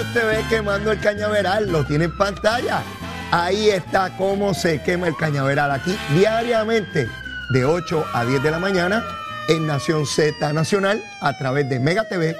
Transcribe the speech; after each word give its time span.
que 0.00 0.18
usted 0.18 0.48
quemando 0.48 0.92
el 0.92 1.00
cañaveral, 1.00 1.70
lo 1.70 1.84
tiene 1.84 2.04
en 2.04 2.16
pantalla. 2.16 2.82
Ahí 3.30 3.68
está 3.68 4.16
cómo 4.16 4.54
se 4.54 4.80
quema 4.82 5.08
el 5.08 5.16
cañaveral 5.16 5.70
aquí 5.70 5.94
diariamente 6.14 7.08
de 7.52 7.64
8 7.64 8.06
a 8.12 8.24
10 8.24 8.42
de 8.42 8.50
la 8.50 8.58
mañana 8.58 9.04
en 9.48 9.66
Nación 9.66 10.06
Z 10.06 10.52
Nacional 10.52 11.02
a 11.20 11.36
través 11.36 11.68
de 11.68 11.80
Mega 11.80 12.08
TV, 12.08 12.34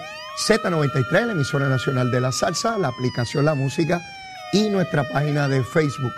Z93, 0.47 1.27
la 1.27 1.33
emisora 1.33 1.69
nacional 1.69 2.11
de 2.11 2.21
la 2.21 2.33
salsa, 2.33 2.79
la 2.79 2.89
aplicación 2.89 3.45
La 3.45 3.55
Música 3.55 4.01
y 4.53 4.71
nuestra 4.71 5.07
página 5.09 5.47
de 5.47 5.63
Facebook 5.63 6.13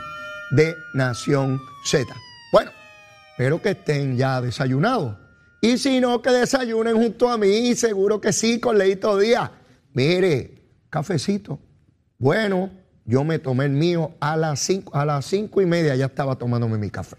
de 0.53 0.77
Nación 0.95 1.61
Z. 1.85 2.15
Bueno, 2.53 2.71
espero 3.31 3.61
que 3.61 3.71
estén 3.71 4.17
ya 4.17 4.41
desayunados. 4.41 5.17
Y 5.61 5.79
si 5.79 6.01
no, 6.01 6.23
que 6.23 6.31
desayunen 6.31 6.97
junto 6.97 7.31
a 7.31 7.39
mí, 7.39 7.75
seguro 7.75 8.21
que 8.21 8.33
sí, 8.33 8.61
con 8.61 8.79
Leito 8.79 9.19
Díaz. 9.19 9.51
Mire, 9.95 10.62
cafecito. 10.93 11.59
Bueno, 12.19 12.71
yo 13.07 13.25
me 13.25 13.39
tomé 13.39 13.65
el 13.65 13.73
mío 13.73 14.13
a 14.21 14.37
las 14.37 14.61
cinco, 14.61 14.95
a 14.95 15.07
las 15.07 15.25
cinco 15.25 15.63
y 15.63 15.67
media, 15.67 15.97
ya 15.97 16.07
estaba 16.07 16.37
tomándome 16.37 16.77
mi 16.77 16.91
café. 16.91 17.17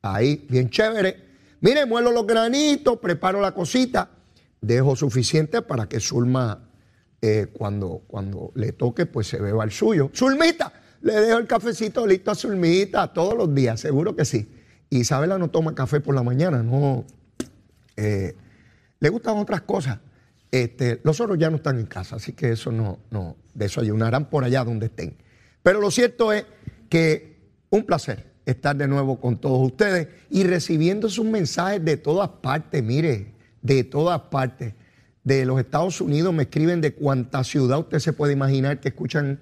Ahí, 0.00 0.46
bien 0.48 0.70
chévere. 0.70 1.22
Mire, 1.60 1.84
muelo 1.84 2.10
los 2.10 2.26
granitos, 2.26 2.98
preparo 2.98 3.40
la 3.42 3.52
cosita, 3.52 4.08
dejo 4.62 4.96
suficiente 4.96 5.60
para 5.60 5.88
que 5.90 6.00
Zulma, 6.00 6.70
eh, 7.20 7.48
cuando, 7.52 8.02
cuando 8.08 8.50
le 8.54 8.72
toque, 8.72 9.04
pues 9.04 9.26
se 9.26 9.38
beba 9.38 9.62
el 9.62 9.72
suyo. 9.72 10.10
Zulmita, 10.14 10.72
le 11.02 11.12
dejo 11.12 11.38
el 11.38 11.46
cafecito 11.46 12.06
listo 12.06 12.30
a 12.30 12.34
Zulmita 12.34 13.12
todos 13.12 13.36
los 13.36 13.54
días, 13.54 13.78
seguro 13.78 14.16
que 14.16 14.24
sí. 14.24 14.50
Isabela 14.88 15.36
no 15.36 15.50
toma 15.50 15.74
café 15.74 16.00
por 16.00 16.14
la 16.14 16.22
mañana, 16.22 16.62
no. 16.62 17.04
Eh, 17.96 18.34
le 19.00 19.08
gustan 19.10 19.36
otras 19.36 19.60
cosas. 19.60 19.98
Este, 20.52 21.00
los 21.02 21.18
otros 21.20 21.38
ya 21.38 21.50
no 21.50 21.56
están 21.56 21.78
en 21.78 21.86
casa, 21.86 22.16
así 22.16 22.34
que 22.34 22.52
eso 22.52 22.70
no, 22.70 23.00
no 23.10 23.36
desayunarán 23.54 24.28
por 24.28 24.44
allá 24.44 24.62
donde 24.62 24.86
estén. 24.86 25.16
Pero 25.62 25.80
lo 25.80 25.90
cierto 25.90 26.32
es 26.32 26.44
que 26.90 27.38
un 27.70 27.84
placer 27.84 28.30
estar 28.44 28.76
de 28.76 28.86
nuevo 28.86 29.18
con 29.18 29.38
todos 29.38 29.64
ustedes 29.64 30.08
y 30.28 30.44
recibiendo 30.44 31.08
sus 31.08 31.24
mensajes 31.24 31.82
de 31.84 31.96
todas 31.96 32.28
partes, 32.28 32.82
mire, 32.82 33.32
de 33.62 33.84
todas 33.84 34.20
partes. 34.22 34.74
De 35.24 35.46
los 35.46 35.58
Estados 35.60 36.00
Unidos 36.00 36.34
me 36.34 36.42
escriben 36.42 36.80
de 36.80 36.94
cuánta 36.94 37.44
ciudad 37.44 37.78
usted 37.78 38.00
se 38.00 38.12
puede 38.12 38.32
imaginar 38.32 38.80
que 38.80 38.88
escuchan 38.88 39.40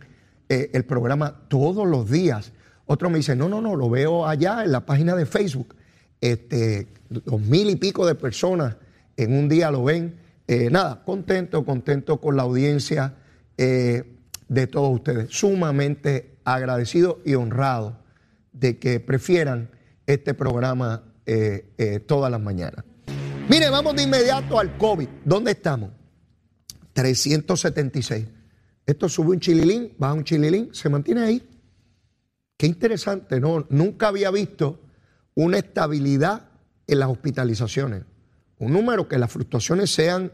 eh, 0.49 0.71
el 0.75 0.85
programa 0.85 1.41
todos 1.49 1.89
los 1.89 2.11
días. 2.11 2.53
Otro 2.87 3.09
me 3.09 3.17
dice, 3.17 3.35
no, 3.35 3.49
no, 3.49 3.61
no, 3.61 3.77
lo 3.77 3.89
veo 3.89 4.27
allá 4.27 4.63
en 4.63 4.73
la 4.73 4.85
página 4.85 5.17
de 5.17 5.25
Facebook. 5.25 5.75
Este, 6.21 6.89
dos 7.09 7.41
mil 7.41 7.71
y 7.71 7.77
pico 7.77 8.07
de 8.07 8.15
personas 8.15 8.77
en 9.17 9.33
un 9.33 9.49
día 9.49 9.71
lo 9.71 9.85
ven. 9.85 10.21
Eh, 10.53 10.69
nada, 10.69 11.05
contento, 11.05 11.65
contento 11.65 12.21
con 12.21 12.37
la 12.37 12.43
audiencia 12.43 13.15
eh, 13.57 14.19
de 14.49 14.67
todos 14.67 14.93
ustedes. 14.93 15.31
Sumamente 15.31 16.39
agradecido 16.43 17.21
y 17.25 17.37
honrado 17.37 18.03
de 18.51 18.81
que 18.81 18.99
prefieran 18.99 19.71
este 20.07 20.35
programa 20.35 21.05
eh, 21.25 22.03
todas 22.05 22.33
las 22.33 22.41
mañanas. 22.41 22.85
Mire, 23.49 23.71
vamos 23.71 23.95
de 23.95 24.03
inmediato 24.03 24.59
al 24.59 24.77
COVID. 24.77 25.07
¿Dónde 25.25 25.53
estamos? 25.53 25.93
376. 26.95 28.27
Esto 28.85 29.09
sube 29.09 29.29
un 29.29 29.39
chililín, 29.39 29.93
baja 29.99 30.15
un 30.15 30.25
chililín, 30.25 30.71
se 30.73 30.89
mantiene 30.89 31.21
ahí. 31.21 31.49
Qué 32.57 32.67
interesante, 32.67 33.39
¿no? 33.39 33.69
Nunca 33.71 34.09
había 34.09 34.33
visto 34.33 34.81
una 35.37 35.59
estabilidad 35.59 36.49
en 36.89 36.99
las 36.99 37.09
hospitalizaciones. 37.09 38.03
Un 38.61 38.75
número 38.75 39.09
que 39.09 39.19
las 39.19 39.33
fluctuaciones 39.33 39.91
sean 39.91 40.31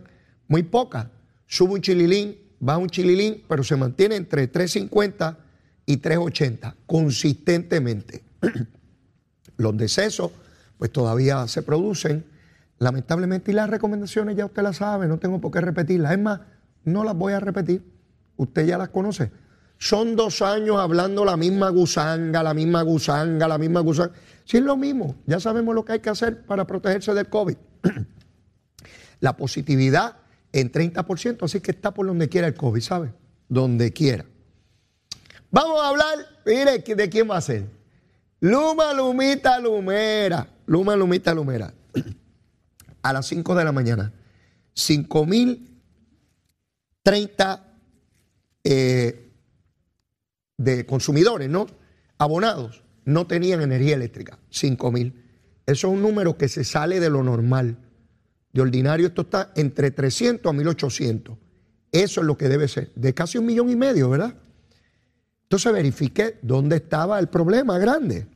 muy 0.49 0.65
pocas. 0.65 1.07
Sube 1.47 1.75
un 1.75 1.81
chililín, 1.81 2.37
baja 2.59 2.79
un 2.79 2.89
chililín, 2.89 3.45
pero 3.49 3.63
se 3.63 3.77
mantiene 3.77 4.17
entre 4.17 4.49
350 4.49 5.39
y 5.87 5.99
380 5.99 6.75
consistentemente. 6.87 8.25
Los 9.57 9.77
decesos, 9.77 10.33
pues 10.77 10.91
todavía 10.91 11.47
se 11.47 11.63
producen, 11.63 12.27
lamentablemente, 12.79 13.53
y 13.53 13.55
las 13.55 13.71
recomendaciones 13.71 14.37
ya 14.37 14.45
usted 14.45 14.63
las 14.63 14.79
sabe, 14.79 15.07
no 15.07 15.19
tengo 15.19 15.41
por 15.41 15.53
qué 15.53 15.61
repetirlas. 15.61 16.13
Es 16.13 16.19
más, 16.19 16.41
no 16.85 17.05
las 17.05 17.17
voy 17.17 17.33
a 17.33 17.41
repetir, 17.41 17.83
usted 18.37 18.67
ya 18.67 18.77
las 18.77 18.89
conoce. 18.89 19.31
Son 19.79 20.17
dos 20.17 20.43
años 20.43 20.79
hablando 20.79 21.25
la 21.25 21.37
misma 21.37 21.71
gusanga, 21.71 22.43
la 22.43 22.55
misma 22.55 22.83
gusanga, 22.83 23.47
la 23.47 23.57
misma 23.57 23.81
gusanga. 23.81 24.13
Si 24.45 24.57
es 24.57 24.65
lo 24.65 24.77
mismo, 24.77 25.15
ya 25.27 25.39
sabemos 25.39 25.75
lo 25.77 25.85
que 25.85 25.93
hay 25.93 26.01
que 26.01 26.11
hacer 26.11 26.45
para 26.45 26.67
protegerse 26.67 27.15
del 27.15 27.29
COVID. 27.29 27.57
la 29.21 29.37
positividad 29.37 30.17
en 30.53 30.73
30%, 30.73 31.43
así 31.43 31.61
que 31.61 31.73
está 31.73 31.93
por 31.93 32.07
donde 32.07 32.29
quiera 32.29 32.47
el 32.47 32.55
COVID, 32.55 32.81
¿sabe? 32.81 33.13
Donde 33.49 33.93
quiera. 33.93 34.25
Vamos 35.51 35.83
a 35.83 35.89
hablar, 35.89 36.15
mire, 36.45 36.79
¿de 36.79 37.09
quién 37.09 37.29
va 37.31 37.37
a 37.37 37.41
ser? 37.41 37.67
Luma, 38.41 38.93
Lumita, 38.93 39.59
Lumera. 39.59 40.47
Luma, 40.67 40.95
Lumita, 40.97 41.33
Lumera. 41.35 41.73
A 43.03 43.13
las 43.13 43.27
5 43.27 43.55
de 43.55 43.65
la 43.65 43.73
mañana. 43.73 44.13
5.030 44.75 47.61
eh, 48.65 49.31
de 50.59 50.87
consumidores, 50.87 51.49
¿no? 51.49 51.67
Abonados 52.19 52.83
no 53.05 53.27
tenían 53.27 53.63
energía 53.63 53.95
eléctrica. 53.95 54.39
5.000. 54.51 55.15
Eso 55.67 55.89
es 55.89 55.95
un 55.95 56.03
número 56.03 56.37
que 56.37 56.49
se 56.49 56.65
sale 56.65 57.01
de 57.01 57.09
lo 57.09 57.23
normal. 57.23 57.79
De 58.57 58.63
ordinario 58.63 59.09
esto 59.09 59.21
está 59.21 59.53
entre 59.55 59.91
300 59.91 60.51
a 60.51 60.57
1.800. 60.57 61.37
Eso 61.93 62.21
es 62.23 62.27
lo 62.27 62.39
que 62.39 62.49
debe 62.49 62.69
ser. 62.69 62.91
De 62.95 63.13
casi 63.13 63.37
un 63.37 63.45
millón 63.45 63.69
y 63.69 63.77
medio, 63.77 64.09
¿verdad? 64.09 64.35
Entonces 65.43 65.71
verifiqué 65.75 66.39
dónde 66.41 66.77
estaba 66.77 67.19
el 67.19 67.29
problema 67.29 67.79
grande. 67.79 68.27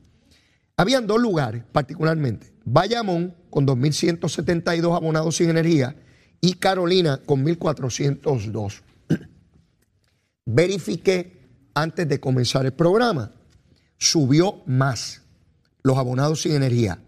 Habían 0.77 1.07
dos 1.07 1.19
lugares 1.19 1.63
particularmente. 1.71 2.53
Bayamón 2.65 3.33
con 3.49 3.65
2.172 3.65 4.95
abonados 4.95 5.37
sin 5.37 5.49
energía 5.49 5.95
y 6.39 6.53
Carolina 6.53 7.19
con 7.25 7.43
1.402. 7.43 8.83
Verifiqué 10.45 11.49
antes 11.73 12.07
de 12.07 12.19
comenzar 12.19 12.67
el 12.67 12.73
programa. 12.73 13.31
Subió 13.97 14.61
más 14.67 15.23
los 15.81 15.97
abonados 15.97 16.43
sin 16.43 16.51
energía. 16.51 16.99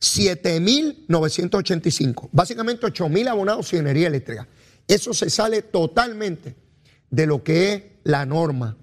7.985. 0.00 2.28
Básicamente 2.32 2.84
8.000 2.86 3.28
abonados 3.28 3.68
sin 3.68 3.78
energía 3.80 4.08
eléctrica. 4.08 4.48
Eso 4.86 5.14
se 5.14 5.30
sale 5.30 5.62
totalmente 5.62 6.54
de 7.10 7.26
lo 7.26 7.42
que 7.42 7.72
es 7.72 7.82
la 8.04 8.26
norma 8.26 8.76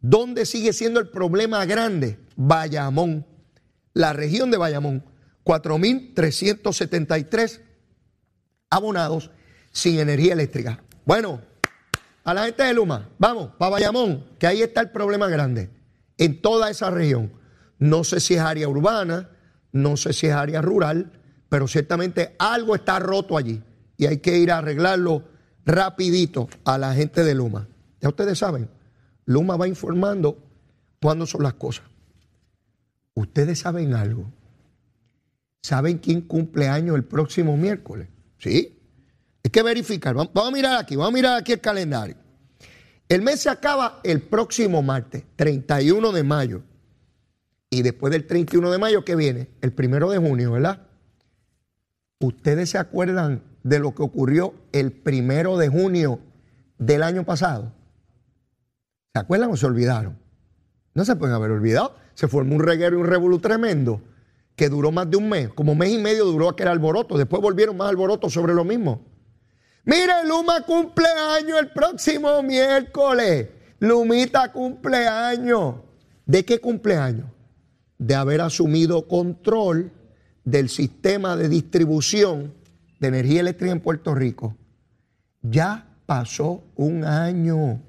¿Dónde 0.00 0.46
sigue 0.46 0.72
siendo 0.72 1.00
el 1.00 1.08
problema 1.08 1.64
grande? 1.64 2.20
Bayamón, 2.36 3.26
la 3.94 4.12
región 4.12 4.52
de 4.52 4.56
Bayamón, 4.56 5.04
4.373 5.44 7.60
abonados 8.70 9.32
sin 9.72 9.98
energía 9.98 10.34
eléctrica. 10.34 10.84
Bueno, 11.04 11.40
a 12.22 12.32
la 12.32 12.44
gente 12.44 12.62
de 12.62 12.74
Luma, 12.74 13.08
vamos, 13.18 13.50
para 13.58 13.72
Bayamón, 13.72 14.24
que 14.38 14.46
ahí 14.46 14.62
está 14.62 14.82
el 14.82 14.90
problema 14.90 15.26
grande, 15.28 15.68
en 16.16 16.40
toda 16.40 16.70
esa 16.70 16.90
región. 16.90 17.32
No 17.78 18.04
sé 18.04 18.20
si 18.20 18.34
es 18.34 18.40
área 18.40 18.68
urbana, 18.68 19.30
no 19.72 19.96
sé 19.96 20.12
si 20.12 20.26
es 20.26 20.32
área 20.32 20.62
rural, 20.62 21.12
pero 21.48 21.66
ciertamente 21.68 22.34
algo 22.38 22.74
está 22.74 22.98
roto 22.98 23.36
allí 23.36 23.62
y 23.96 24.06
hay 24.06 24.18
que 24.18 24.38
ir 24.38 24.50
a 24.50 24.58
arreglarlo 24.58 25.24
rapidito 25.64 26.48
a 26.64 26.78
la 26.78 26.94
gente 26.94 27.24
de 27.24 27.34
Luma. 27.34 27.68
Ya 28.00 28.08
ustedes 28.08 28.38
saben, 28.38 28.70
Luma 29.24 29.56
va 29.56 29.68
informando 29.68 30.38
cuándo 31.00 31.26
son 31.26 31.42
las 31.42 31.54
cosas. 31.54 31.84
Ustedes 33.14 33.58
saben 33.58 33.94
algo. 33.94 34.30
¿Saben 35.60 35.98
quién 35.98 36.22
cumple 36.22 36.68
año 36.68 36.94
el 36.94 37.04
próximo 37.04 37.56
miércoles? 37.56 38.08
Sí. 38.38 38.78
Hay 39.44 39.50
que 39.50 39.62
verificar. 39.62 40.14
Vamos 40.14 40.30
a 40.36 40.50
mirar 40.50 40.80
aquí, 40.80 40.96
vamos 40.96 41.12
a 41.12 41.14
mirar 41.14 41.38
aquí 41.38 41.52
el 41.52 41.60
calendario. 41.60 42.16
El 43.08 43.22
mes 43.22 43.40
se 43.40 43.50
acaba 43.50 44.00
el 44.04 44.22
próximo 44.22 44.82
martes, 44.82 45.24
31 45.36 46.12
de 46.12 46.22
mayo. 46.22 46.62
Y 47.70 47.82
después 47.82 48.12
del 48.12 48.26
31 48.26 48.70
de 48.70 48.78
mayo, 48.78 49.04
¿qué 49.04 49.14
viene? 49.14 49.48
El 49.60 49.72
primero 49.72 50.10
de 50.10 50.18
junio, 50.18 50.52
¿verdad? 50.52 50.86
¿Ustedes 52.20 52.70
se 52.70 52.78
acuerdan 52.78 53.42
de 53.62 53.78
lo 53.78 53.94
que 53.94 54.02
ocurrió 54.02 54.54
el 54.72 54.92
primero 54.92 55.58
de 55.58 55.68
junio 55.68 56.20
del 56.78 57.02
año 57.02 57.24
pasado? 57.24 57.72
¿Se 59.14 59.20
acuerdan 59.20 59.50
o 59.50 59.56
se 59.56 59.66
olvidaron? 59.66 60.18
No 60.94 61.04
se 61.04 61.14
pueden 61.16 61.34
haber 61.34 61.50
olvidado. 61.50 61.94
Se 62.14 62.26
formó 62.26 62.56
un 62.56 62.62
reguero 62.62 62.96
y 62.96 63.00
un 63.00 63.06
revolú 63.06 63.38
tremendo 63.38 64.00
que 64.56 64.68
duró 64.68 64.90
más 64.90 65.08
de 65.08 65.16
un 65.16 65.28
mes. 65.28 65.50
Como 65.50 65.74
mes 65.74 65.90
y 65.90 65.98
medio 65.98 66.24
duró 66.24 66.48
aquel 66.48 66.68
alboroto. 66.68 67.16
Después 67.16 67.40
volvieron 67.40 67.76
más 67.76 67.90
alborotos 67.90 68.32
sobre 68.32 68.54
lo 68.54 68.64
mismo. 68.64 69.04
Mire, 69.84 70.26
Luma 70.26 70.62
cumpleaños 70.62 71.60
el 71.60 71.70
próximo 71.70 72.42
miércoles. 72.42 73.48
Lumita 73.78 74.50
cumpleaños. 74.50 75.76
¿De 76.26 76.44
qué 76.44 76.58
cumpleaños? 76.58 77.26
De 77.98 78.14
haber 78.14 78.40
asumido 78.40 79.08
control 79.08 79.92
del 80.44 80.68
sistema 80.68 81.36
de 81.36 81.48
distribución 81.48 82.54
de 83.00 83.08
energía 83.08 83.40
eléctrica 83.40 83.72
en 83.72 83.80
Puerto 83.80 84.14
Rico. 84.14 84.56
Ya 85.42 85.86
pasó 86.06 86.64
un 86.74 87.04
año. 87.04 87.82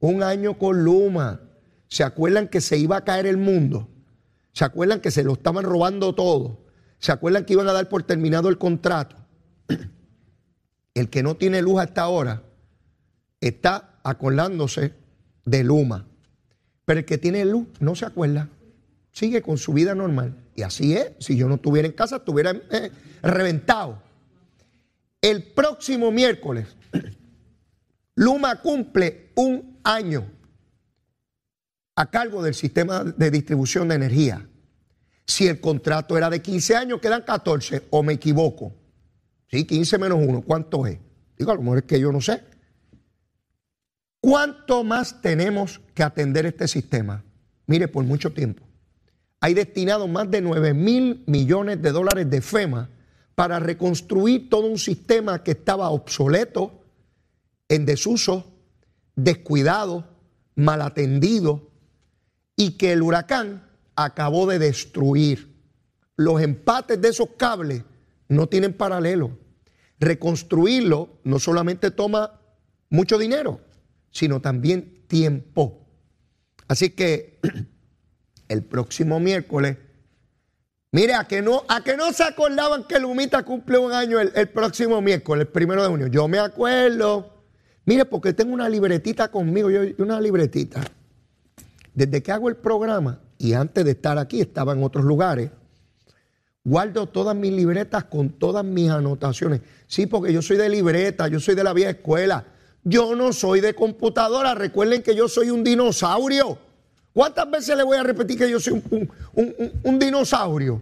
Un 0.00 0.22
año 0.22 0.58
con 0.58 0.84
Luma. 0.84 1.40
¿Se 1.88 2.04
acuerdan 2.04 2.48
que 2.48 2.60
se 2.60 2.78
iba 2.78 2.96
a 2.96 3.04
caer 3.04 3.26
el 3.26 3.36
mundo? 3.36 3.88
¿Se 4.52 4.64
acuerdan 4.64 5.00
que 5.00 5.10
se 5.10 5.24
lo 5.24 5.32
estaban 5.32 5.64
robando 5.64 6.14
todo? 6.14 6.64
¿Se 6.98 7.12
acuerdan 7.12 7.44
que 7.44 7.54
iban 7.54 7.68
a 7.68 7.72
dar 7.72 7.88
por 7.88 8.02
terminado 8.02 8.48
el 8.48 8.58
contrato? 8.58 9.16
El 10.94 11.08
que 11.08 11.22
no 11.22 11.36
tiene 11.36 11.62
luz 11.62 11.80
hasta 11.80 12.02
ahora 12.02 12.42
está 13.40 13.98
acordándose 14.04 14.92
de 15.46 15.64
Luma. 15.64 16.06
Pero 16.84 17.00
el 17.00 17.06
que 17.06 17.16
tiene 17.16 17.46
luz 17.46 17.66
no 17.80 17.94
se 17.94 18.04
acuerda. 18.04 18.50
Sigue 19.12 19.42
con 19.42 19.58
su 19.58 19.72
vida 19.72 19.94
normal. 19.94 20.34
Y 20.56 20.62
así 20.62 20.96
es. 20.96 21.12
Si 21.18 21.36
yo 21.36 21.48
no 21.48 21.56
estuviera 21.56 21.86
en 21.86 21.92
casa, 21.92 22.16
estuviera 22.16 22.50
eh, 22.70 22.90
reventado. 23.22 24.02
El 25.20 25.42
próximo 25.44 26.10
miércoles, 26.10 26.66
Luma 28.16 28.60
cumple 28.60 29.30
un 29.36 29.78
año 29.84 30.26
a 31.94 32.10
cargo 32.10 32.42
del 32.42 32.54
sistema 32.54 33.04
de 33.04 33.30
distribución 33.30 33.88
de 33.88 33.94
energía. 33.94 34.48
Si 35.26 35.46
el 35.46 35.60
contrato 35.60 36.16
era 36.16 36.28
de 36.28 36.42
15 36.42 36.76
años, 36.76 37.00
quedan 37.00 37.22
14, 37.22 37.84
o 37.90 38.02
me 38.02 38.14
equivoco. 38.14 38.74
Sí, 39.48 39.64
15 39.64 39.98
menos 39.98 40.18
1, 40.20 40.42
¿cuánto 40.42 40.86
es? 40.86 40.98
Digo, 41.36 41.52
a 41.52 41.54
lo 41.54 41.62
mejor 41.62 41.78
es 41.78 41.84
que 41.84 42.00
yo 42.00 42.10
no 42.10 42.20
sé. 42.20 42.42
¿Cuánto 44.20 44.84
más 44.84 45.20
tenemos 45.20 45.80
que 45.94 46.02
atender 46.02 46.46
este 46.46 46.68
sistema? 46.68 47.24
Mire, 47.66 47.88
por 47.88 48.04
mucho 48.04 48.32
tiempo. 48.32 48.64
Hay 49.44 49.54
destinado 49.54 50.06
más 50.06 50.30
de 50.30 50.40
9 50.40 50.72
mil 50.72 51.24
millones 51.26 51.82
de 51.82 51.90
dólares 51.90 52.30
de 52.30 52.40
FEMA 52.40 52.90
para 53.34 53.58
reconstruir 53.58 54.48
todo 54.48 54.68
un 54.68 54.78
sistema 54.78 55.42
que 55.42 55.50
estaba 55.50 55.90
obsoleto, 55.90 56.84
en 57.68 57.84
desuso, 57.84 58.52
descuidado, 59.16 60.06
mal 60.54 60.80
atendido 60.80 61.72
y 62.54 62.76
que 62.76 62.92
el 62.92 63.02
huracán 63.02 63.68
acabó 63.96 64.46
de 64.46 64.60
destruir. 64.60 65.52
Los 66.14 66.40
empates 66.40 67.00
de 67.00 67.08
esos 67.08 67.30
cables 67.36 67.82
no 68.28 68.48
tienen 68.48 68.72
paralelo. 68.72 69.40
Reconstruirlo 69.98 71.18
no 71.24 71.40
solamente 71.40 71.90
toma 71.90 72.40
mucho 72.90 73.18
dinero, 73.18 73.60
sino 74.12 74.40
también 74.40 75.04
tiempo. 75.08 75.84
Así 76.68 76.90
que 76.90 77.40
el 78.52 78.62
próximo 78.62 79.18
miércoles, 79.18 79.76
mire, 80.92 81.14
a 81.14 81.24
que 81.24 81.42
no, 81.42 81.64
a 81.68 81.82
que 81.82 81.96
no 81.96 82.12
se 82.12 82.22
acordaban 82.22 82.84
que 82.84 82.98
Lumita 82.98 83.42
cumple 83.44 83.78
un 83.78 83.92
año 83.92 84.20
el, 84.20 84.32
el 84.34 84.48
próximo 84.48 85.00
miércoles, 85.00 85.46
el 85.46 85.52
primero 85.52 85.82
de 85.82 85.88
junio. 85.88 86.06
Yo 86.08 86.28
me 86.28 86.38
acuerdo. 86.38 87.32
Mire, 87.84 88.04
porque 88.04 88.32
tengo 88.32 88.52
una 88.54 88.68
libretita 88.68 89.28
conmigo, 89.28 89.70
yo 89.70 89.80
una 89.98 90.20
libretita. 90.20 90.80
Desde 91.94 92.22
que 92.22 92.32
hago 92.32 92.48
el 92.48 92.56
programa 92.56 93.20
y 93.38 93.54
antes 93.54 93.84
de 93.84 93.90
estar 93.90 94.18
aquí 94.18 94.40
estaba 94.40 94.72
en 94.72 94.82
otros 94.84 95.04
lugares, 95.04 95.50
guardo 96.64 97.08
todas 97.08 97.34
mis 97.34 97.52
libretas 97.52 98.04
con 98.04 98.30
todas 98.30 98.64
mis 98.64 98.88
anotaciones. 98.88 99.62
Sí, 99.86 100.06
porque 100.06 100.32
yo 100.32 100.42
soy 100.42 100.56
de 100.56 100.68
libreta, 100.68 101.28
yo 101.28 101.40
soy 101.40 101.54
de 101.54 101.64
la 101.64 101.72
vieja 101.72 101.90
escuela. 101.90 102.46
Yo 102.84 103.14
no 103.14 103.32
soy 103.32 103.60
de 103.60 103.74
computadora. 103.74 104.54
Recuerden 104.54 105.02
que 105.02 105.14
yo 105.14 105.28
soy 105.28 105.50
un 105.50 105.64
dinosaurio. 105.64 106.58
¿Cuántas 107.12 107.50
veces 107.50 107.76
le 107.76 107.82
voy 107.82 107.98
a 107.98 108.02
repetir 108.02 108.38
que 108.38 108.50
yo 108.50 108.58
soy 108.58 108.82
un, 109.82 109.98
dinosaurio? 109.98 110.80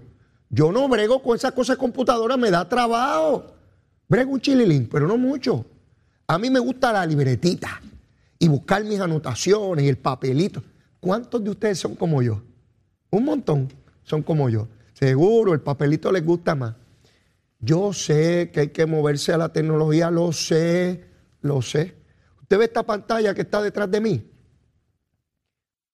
Yo 0.48 0.70
no 0.70 0.88
brego 0.88 1.22
con 1.22 1.36
esas 1.36 1.52
cosas 1.52 1.76
de 1.76 1.80
computadora, 1.80 2.36
me 2.36 2.50
da 2.50 2.68
trabajo. 2.68 3.46
Brego 4.08 4.32
un 4.32 4.40
chililín, 4.40 4.88
pero 4.90 5.06
no 5.06 5.16
mucho. 5.16 5.64
A 6.26 6.38
mí 6.38 6.50
me 6.50 6.60
gusta 6.60 6.92
la 6.92 7.04
libretita 7.04 7.80
y 8.38 8.48
buscar 8.48 8.84
mis 8.84 9.00
anotaciones 9.00 9.84
y 9.84 9.88
el 9.88 9.98
papelito. 9.98 10.62
¿Cuántos 11.00 11.42
de 11.42 11.50
ustedes 11.50 11.78
son 11.78 11.94
como 11.96 12.22
yo? 12.22 12.42
Un 13.10 13.24
montón 13.24 13.68
son 14.04 14.22
como 14.22 14.48
yo. 14.48 14.68
Seguro, 14.92 15.52
el 15.54 15.60
papelito 15.60 16.12
les 16.12 16.24
gusta 16.24 16.54
más. 16.54 16.74
Yo 17.58 17.92
sé 17.92 18.50
que 18.52 18.60
hay 18.60 18.68
que 18.68 18.86
moverse 18.86 19.32
a 19.32 19.38
la 19.38 19.50
tecnología, 19.50 20.10
lo 20.10 20.32
sé, 20.32 21.04
lo 21.42 21.60
sé. 21.60 21.94
¿Usted 22.40 22.58
ve 22.58 22.64
esta 22.64 22.84
pantalla 22.84 23.34
que 23.34 23.42
está 23.42 23.60
detrás 23.62 23.90
de 23.90 24.00
mí? 24.00 24.29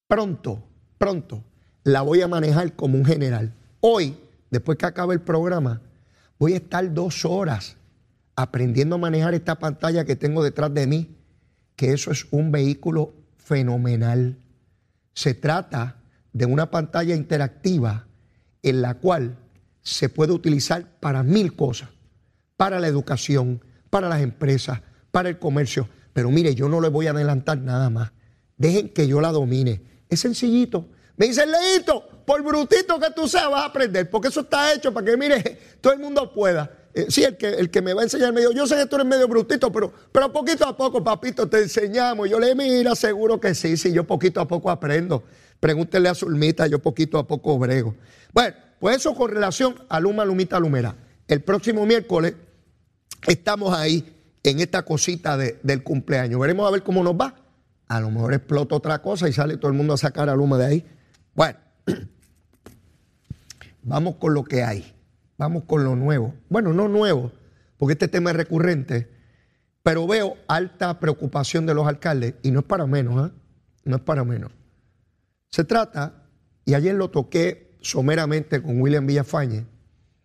Pronto, 0.08 0.62
pronto, 0.98 1.42
la 1.82 2.02
voy 2.02 2.20
a 2.20 2.28
manejar 2.28 2.74
como 2.74 2.96
un 2.96 3.04
general. 3.04 3.54
Hoy, 3.80 4.16
después 4.50 4.78
que 4.78 4.86
acabe 4.86 5.14
el 5.14 5.20
programa, 5.20 5.82
voy 6.38 6.52
a 6.52 6.56
estar 6.56 6.92
dos 6.94 7.24
horas 7.24 7.76
aprendiendo 8.36 8.96
a 8.96 8.98
manejar 8.98 9.34
esta 9.34 9.58
pantalla 9.58 10.04
que 10.04 10.14
tengo 10.14 10.44
detrás 10.44 10.72
de 10.72 10.86
mí, 10.86 11.16
que 11.74 11.92
eso 11.92 12.10
es 12.10 12.26
un 12.30 12.52
vehículo 12.52 13.14
fenomenal. 13.36 14.38
Se 15.14 15.34
trata 15.34 15.96
de 16.32 16.46
una 16.46 16.70
pantalla 16.70 17.14
interactiva 17.14 18.06
en 18.62 18.82
la 18.82 18.94
cual 18.94 19.38
se 19.82 20.08
puede 20.08 20.32
utilizar 20.32 20.98
para 21.00 21.22
mil 21.22 21.56
cosas, 21.56 21.88
para 22.56 22.78
la 22.78 22.88
educación, 22.88 23.62
para 23.88 24.08
las 24.08 24.20
empresas, 24.20 24.82
para 25.10 25.28
el 25.28 25.38
comercio. 25.38 25.88
Pero 26.12 26.30
mire, 26.30 26.54
yo 26.54 26.68
no 26.68 26.80
le 26.80 26.88
voy 26.88 27.06
a 27.06 27.10
adelantar 27.10 27.58
nada 27.58 27.88
más. 27.88 28.12
Dejen 28.56 28.88
que 28.88 29.06
yo 29.06 29.20
la 29.20 29.32
domine. 29.32 29.95
Es 30.08 30.20
sencillito. 30.20 30.86
Me 31.16 31.26
dicen, 31.26 31.50
Leito, 31.50 32.04
por 32.26 32.42
brutito 32.42 32.98
que 33.00 33.10
tú 33.10 33.26
seas, 33.26 33.50
vas 33.50 33.62
a 33.62 33.66
aprender, 33.66 34.10
porque 34.10 34.28
eso 34.28 34.40
está 34.40 34.72
hecho 34.72 34.92
para 34.92 35.06
que, 35.06 35.16
mire, 35.16 35.58
todo 35.80 35.92
el 35.92 35.98
mundo 35.98 36.32
pueda. 36.32 36.70
Eh, 36.92 37.06
sí, 37.08 37.24
el 37.24 37.36
que, 37.36 37.48
el 37.48 37.70
que 37.70 37.82
me 37.82 37.92
va 37.92 38.02
a 38.02 38.04
enseñar 38.04 38.32
medio, 38.32 38.52
yo 38.52 38.66
sé 38.66 38.76
que 38.76 38.86
tú 38.86 38.96
eres 38.96 39.06
medio 39.06 39.28
brutito, 39.28 39.70
pero, 39.70 39.92
pero 40.12 40.32
poquito 40.32 40.66
a 40.66 40.76
poco, 40.76 41.02
papito, 41.04 41.48
te 41.48 41.58
enseñamos. 41.62 42.28
Yo 42.28 42.40
le 42.40 42.54
mira, 42.54 42.94
seguro 42.94 43.40
que 43.40 43.54
sí, 43.54 43.76
sí, 43.76 43.92
yo 43.92 44.04
poquito 44.04 44.40
a 44.40 44.48
poco 44.48 44.70
aprendo. 44.70 45.24
Pregúntele 45.60 46.08
a 46.08 46.14
Zulmita, 46.14 46.66
yo 46.66 46.78
poquito 46.78 47.18
a 47.18 47.26
poco 47.26 47.58
brego. 47.58 47.94
Bueno, 48.32 48.56
pues 48.78 48.96
eso 48.96 49.14
con 49.14 49.30
relación 49.30 49.74
a 49.88 50.00
Luma, 50.00 50.24
Lumita, 50.24 50.58
Lumera. 50.58 50.96
El 51.28 51.42
próximo 51.42 51.84
miércoles 51.86 52.34
estamos 53.26 53.76
ahí 53.76 54.14
en 54.42 54.60
esta 54.60 54.82
cosita 54.82 55.36
del 55.36 55.82
cumpleaños. 55.82 56.40
Veremos 56.40 56.66
a 56.66 56.70
ver 56.70 56.82
cómo 56.82 57.02
nos 57.02 57.14
va. 57.14 57.34
A 57.88 58.00
lo 58.00 58.10
mejor 58.10 58.34
explota 58.34 58.74
otra 58.74 59.00
cosa 59.00 59.28
y 59.28 59.32
sale 59.32 59.56
todo 59.56 59.70
el 59.70 59.76
mundo 59.76 59.94
a 59.94 59.96
sacar 59.96 60.28
a 60.28 60.34
Luma 60.34 60.58
de 60.58 60.66
ahí. 60.66 60.86
Bueno, 61.34 61.58
vamos 63.82 64.16
con 64.16 64.34
lo 64.34 64.44
que 64.44 64.62
hay. 64.62 64.94
Vamos 65.38 65.64
con 65.64 65.84
lo 65.84 65.94
nuevo. 65.96 66.34
Bueno, 66.48 66.72
no 66.72 66.88
nuevo, 66.88 67.32
porque 67.76 67.92
este 67.92 68.08
tema 68.08 68.30
es 68.30 68.36
recurrente, 68.36 69.10
pero 69.82 70.06
veo 70.06 70.36
alta 70.48 70.98
preocupación 70.98 71.66
de 71.66 71.74
los 71.74 71.86
alcaldes 71.86 72.34
y 72.42 72.50
no 72.50 72.60
es 72.60 72.66
para 72.66 72.86
menos, 72.86 73.28
¿eh? 73.28 73.32
No 73.84 73.96
es 73.96 74.02
para 74.02 74.24
menos. 74.24 74.50
Se 75.50 75.64
trata, 75.64 76.24
y 76.64 76.74
ayer 76.74 76.94
lo 76.94 77.10
toqué 77.10 77.76
someramente 77.80 78.62
con 78.62 78.80
William 78.80 79.06
Villafañe, 79.06 79.66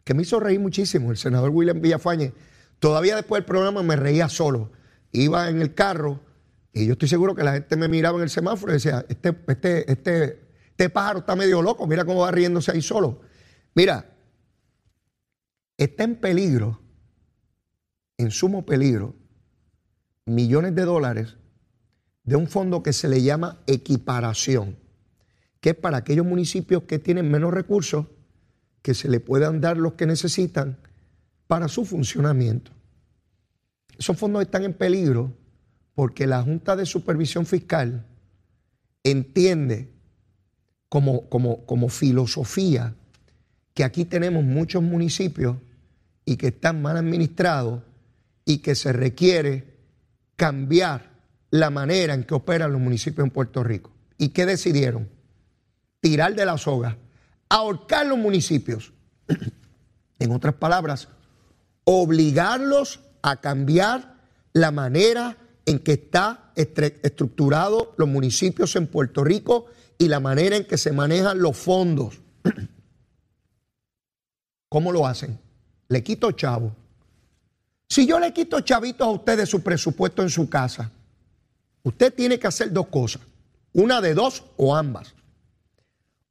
que 0.04 0.14
me 0.14 0.24
hizo 0.24 0.40
reír 0.40 0.60
muchísimo, 0.60 1.12
el 1.12 1.18
senador 1.18 1.52
William 1.52 1.80
Villafañe 1.80 2.34
Todavía 2.82 3.16
después 3.16 3.42
del 3.42 3.46
programa 3.46 3.84
me 3.84 3.96
reía 3.96 4.28
solo. 4.28 4.72
Iba 5.12 5.50
en 5.50 5.62
el 5.62 5.76
carro 5.76 6.20
y 6.74 6.86
yo 6.86 6.94
estoy 6.94 7.10
seguro 7.10 7.36
que 7.36 7.44
la 7.44 7.54
gente 7.54 7.76
me 7.76 7.88
miraba 7.88 8.18
en 8.18 8.24
el 8.24 8.30
semáforo 8.30 8.72
y 8.72 8.76
decía, 8.76 9.06
este, 9.10 9.36
este, 9.48 9.92
este, 9.92 10.42
este 10.70 10.90
pájaro 10.90 11.20
está 11.20 11.36
medio 11.36 11.62
loco, 11.62 11.86
mira 11.86 12.06
cómo 12.06 12.22
va 12.22 12.32
riéndose 12.32 12.72
ahí 12.72 12.82
solo. 12.82 13.22
Mira, 13.76 14.10
está 15.78 16.04
en 16.04 16.16
peligro, 16.16 16.82
en 18.18 18.32
sumo 18.32 18.66
peligro, 18.66 19.16
millones 20.26 20.76
de 20.76 20.86
dólares 20.86 21.38
de 22.24 22.36
un 22.36 22.48
fondo 22.48 22.84
que 22.84 22.94
se 22.94 23.10
le 23.10 23.22
llama 23.22 23.62
equiparación, 23.68 24.78
que 25.60 25.72
es 25.72 25.76
para 25.76 25.98
aquellos 25.98 26.26
municipios 26.26 26.84
que 26.84 27.00
tienen 27.00 27.30
menos 27.30 27.54
recursos, 27.54 28.08
que 28.82 28.94
se 28.94 29.10
le 29.10 29.20
puedan 29.20 29.60
dar 29.60 29.78
los 29.78 29.94
que 29.94 30.06
necesitan 30.06 30.78
para 31.48 31.68
su 31.68 31.84
funcionamiento. 31.84 32.72
Esos 33.98 34.18
fondos 34.18 34.42
están 34.42 34.64
en 34.64 34.74
peligro 34.74 35.34
porque 36.02 36.26
la 36.26 36.42
Junta 36.42 36.76
de 36.76 36.88
Supervisión 36.88 37.46
Fiscal 37.46 38.08
entiende 39.04 39.94
como, 40.90 41.30
como, 41.30 41.64
como 41.68 41.90
filosofía 41.90 42.96
que 43.76 43.84
aquí 43.84 44.06
tenemos 44.06 44.44
muchos 44.44 44.82
municipios 44.82 45.58
y 46.26 46.38
que 46.38 46.48
están 46.48 46.82
mal 46.82 46.98
administrados 46.98 47.84
y 48.46 48.64
que 48.64 48.74
se 48.74 48.92
requiere 48.94 49.78
cambiar 50.38 51.20
la 51.52 51.70
manera 51.70 52.16
en 52.16 52.24
que 52.24 52.34
operan 52.34 52.72
los 52.72 52.82
municipios 52.82 53.24
en 53.24 53.32
Puerto 53.32 53.64
Rico. 53.64 53.92
¿Y 54.18 54.30
qué 54.30 54.48
decidieron? 54.48 55.08
Tirar 56.00 56.34
de 56.34 56.48
la 56.48 56.58
soga, 56.58 56.98
ahorcar 57.48 58.08
los 58.08 58.18
municipios. 58.18 58.92
en 60.18 60.32
otras 60.32 60.56
palabras, 60.56 61.10
obligarlos 61.84 63.02
a 63.22 63.40
cambiar 63.40 64.16
la 64.52 64.72
manera 64.72 65.38
en 65.72 65.80
que 65.80 65.94
está 65.94 66.52
estructurado 66.56 67.94
los 67.98 68.08
municipios 68.08 68.76
en 68.76 68.88
Puerto 68.88 69.24
Rico 69.24 69.68
y 69.98 70.08
la 70.08 70.20
manera 70.20 70.58
en 70.58 70.66
que 70.66 70.78
se 70.78 70.92
manejan 70.92 71.42
los 71.42 71.58
fondos. 71.58 72.20
¿Cómo 74.70 74.92
lo 74.92 75.08
hacen? 75.08 75.40
Le 75.88 76.04
quito 76.04 76.32
chavo. 76.32 76.76
Si 77.88 78.06
yo 78.06 78.20
le 78.20 78.34
quito 78.34 78.60
chavitos 78.62 79.08
a 79.08 79.12
ustedes 79.12 79.50
su 79.50 79.62
presupuesto 79.62 80.22
en 80.22 80.30
su 80.30 80.50
casa, 80.50 80.92
usted 81.84 82.14
tiene 82.14 82.40
que 82.40 82.48
hacer 82.48 82.72
dos 82.72 82.88
cosas, 82.88 83.22
una 83.74 84.00
de 84.02 84.14
dos 84.14 84.44
o 84.58 84.76
ambas. 84.76 85.14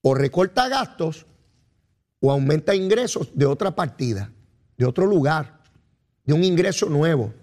O 0.03 0.15
recorta 0.15 0.69
gastos 0.69 1.27
o 2.21 2.31
aumenta 2.31 2.75
ingresos 2.75 3.29
de 3.35 3.47
otra 3.47 3.75
partida, 3.75 4.31
de 4.77 4.87
otro 4.87 5.07
lugar, 5.07 5.61
de 6.25 6.33
un 6.33 6.45
ingreso 6.45 6.87
nuevo. 6.87 7.35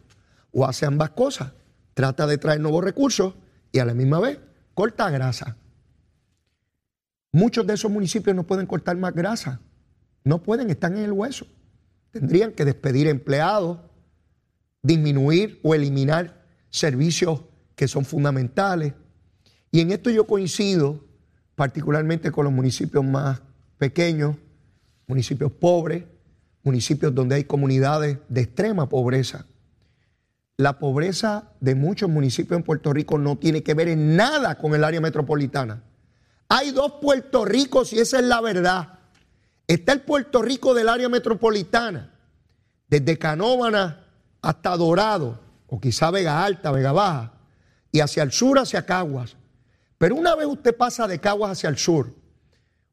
O 0.51 0.65
hace 0.65 0.85
ambas 0.85 1.11
cosas. 1.11 1.51
Trata 1.97 2.27
de 2.27 2.37
traer 2.37 2.59
nuevos 2.59 2.83
recursos 2.83 3.33
y 3.71 3.79
a 3.79 3.85
la 3.85 3.95
misma 3.95 4.19
vez 4.19 4.37
corta 4.75 5.09
grasa. 5.09 5.57
Muchos 7.31 7.65
de 7.65 7.73
esos 7.73 7.89
municipios 7.89 8.35
no 8.35 8.45
pueden 8.45 8.67
cortar 8.67 8.95
más 8.97 9.15
grasa. 9.15 9.61
No 10.23 10.43
pueden, 10.43 10.69
están 10.69 10.95
en 10.95 11.05
el 11.05 11.11
hueso. 11.11 11.47
Tendrían 12.11 12.51
que 12.51 12.65
despedir 12.65 13.07
empleados, 13.07 13.79
disminuir 14.83 15.59
o 15.63 15.73
eliminar 15.73 16.45
servicios 16.69 17.41
que 17.75 17.87
son 17.87 18.05
fundamentales. 18.05 18.93
Y 19.71 19.79
en 19.79 19.89
esto 19.89 20.11
yo 20.11 20.27
coincido 20.27 21.03
particularmente 21.55 22.29
con 22.29 22.43
los 22.45 22.53
municipios 22.53 23.03
más 23.03 23.41
pequeños, 23.79 24.35
municipios 25.07 25.51
pobres, 25.51 26.03
municipios 26.61 27.15
donde 27.15 27.37
hay 27.37 27.45
comunidades 27.45 28.19
de 28.29 28.41
extrema 28.41 28.87
pobreza. 28.87 29.47
La 30.57 30.79
pobreza 30.79 31.51
de 31.59 31.75
muchos 31.75 32.09
municipios 32.09 32.57
en 32.57 32.63
Puerto 32.63 32.91
Rico 32.91 33.19
no 33.19 33.37
tiene 33.37 33.61
que 33.61 33.75
ver 33.75 33.89
en 33.89 34.15
nada 34.15 34.57
con 34.57 34.73
el 34.73 34.83
área 34.83 34.99
metropolitana. 34.99 35.83
Hay 36.49 36.71
dos 36.71 36.93
Puerto 36.99 37.45
Ricos 37.45 37.93
y 37.93 37.99
esa 37.99 38.17
es 38.17 38.25
la 38.25 38.41
verdad. 38.41 38.99
Está 39.67 39.93
el 39.93 40.01
Puerto 40.01 40.41
Rico 40.41 40.73
del 40.73 40.89
área 40.89 41.09
metropolitana, 41.09 42.11
desde 42.87 43.19
Canóvana 43.19 44.05
hasta 44.41 44.75
Dorado, 44.77 45.39
o 45.67 45.79
quizá 45.79 46.09
Vega 46.09 46.43
Alta, 46.43 46.71
Vega 46.71 46.91
Baja, 46.91 47.33
y 47.91 47.99
hacia 47.99 48.23
el 48.23 48.31
sur, 48.31 48.57
hacia 48.57 48.85
Caguas. 48.85 49.35
Pero 49.99 50.15
una 50.15 50.35
vez 50.35 50.47
usted 50.47 50.75
pasa 50.75 51.07
de 51.07 51.19
Caguas 51.19 51.51
hacia 51.51 51.69
el 51.69 51.77
sur, 51.77 52.15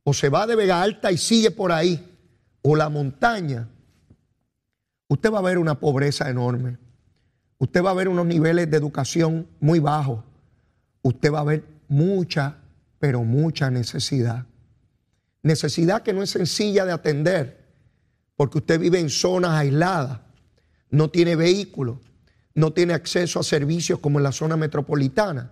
o 0.02 0.12
se 0.12 0.28
va 0.28 0.46
de 0.46 0.56
Vega 0.56 0.82
Alta 0.82 1.10
y 1.12 1.16
sigue 1.16 1.50
por 1.50 1.72
ahí, 1.72 2.14
o 2.60 2.76
la 2.76 2.90
montaña, 2.90 3.68
usted 5.08 5.32
va 5.32 5.38
a 5.38 5.42
ver 5.42 5.56
una 5.56 5.78
pobreza 5.78 6.28
enorme. 6.28 6.83
Usted 7.64 7.82
va 7.82 7.92
a 7.92 7.94
ver 7.94 8.10
unos 8.10 8.26
niveles 8.26 8.70
de 8.70 8.76
educación 8.76 9.46
muy 9.58 9.78
bajos. 9.78 10.22
Usted 11.00 11.32
va 11.32 11.40
a 11.40 11.44
ver 11.44 11.64
mucha, 11.88 12.58
pero 12.98 13.24
mucha 13.24 13.70
necesidad. 13.70 14.44
Necesidad 15.42 16.02
que 16.02 16.12
no 16.12 16.22
es 16.22 16.28
sencilla 16.28 16.84
de 16.84 16.92
atender, 16.92 17.64
porque 18.36 18.58
usted 18.58 18.78
vive 18.78 19.00
en 19.00 19.08
zonas 19.08 19.52
aisladas, 19.52 20.20
no 20.90 21.08
tiene 21.08 21.36
vehículos, 21.36 21.96
no 22.54 22.74
tiene 22.74 22.92
acceso 22.92 23.40
a 23.40 23.42
servicios 23.42 23.98
como 23.98 24.18
en 24.18 24.24
la 24.24 24.32
zona 24.32 24.58
metropolitana, 24.58 25.50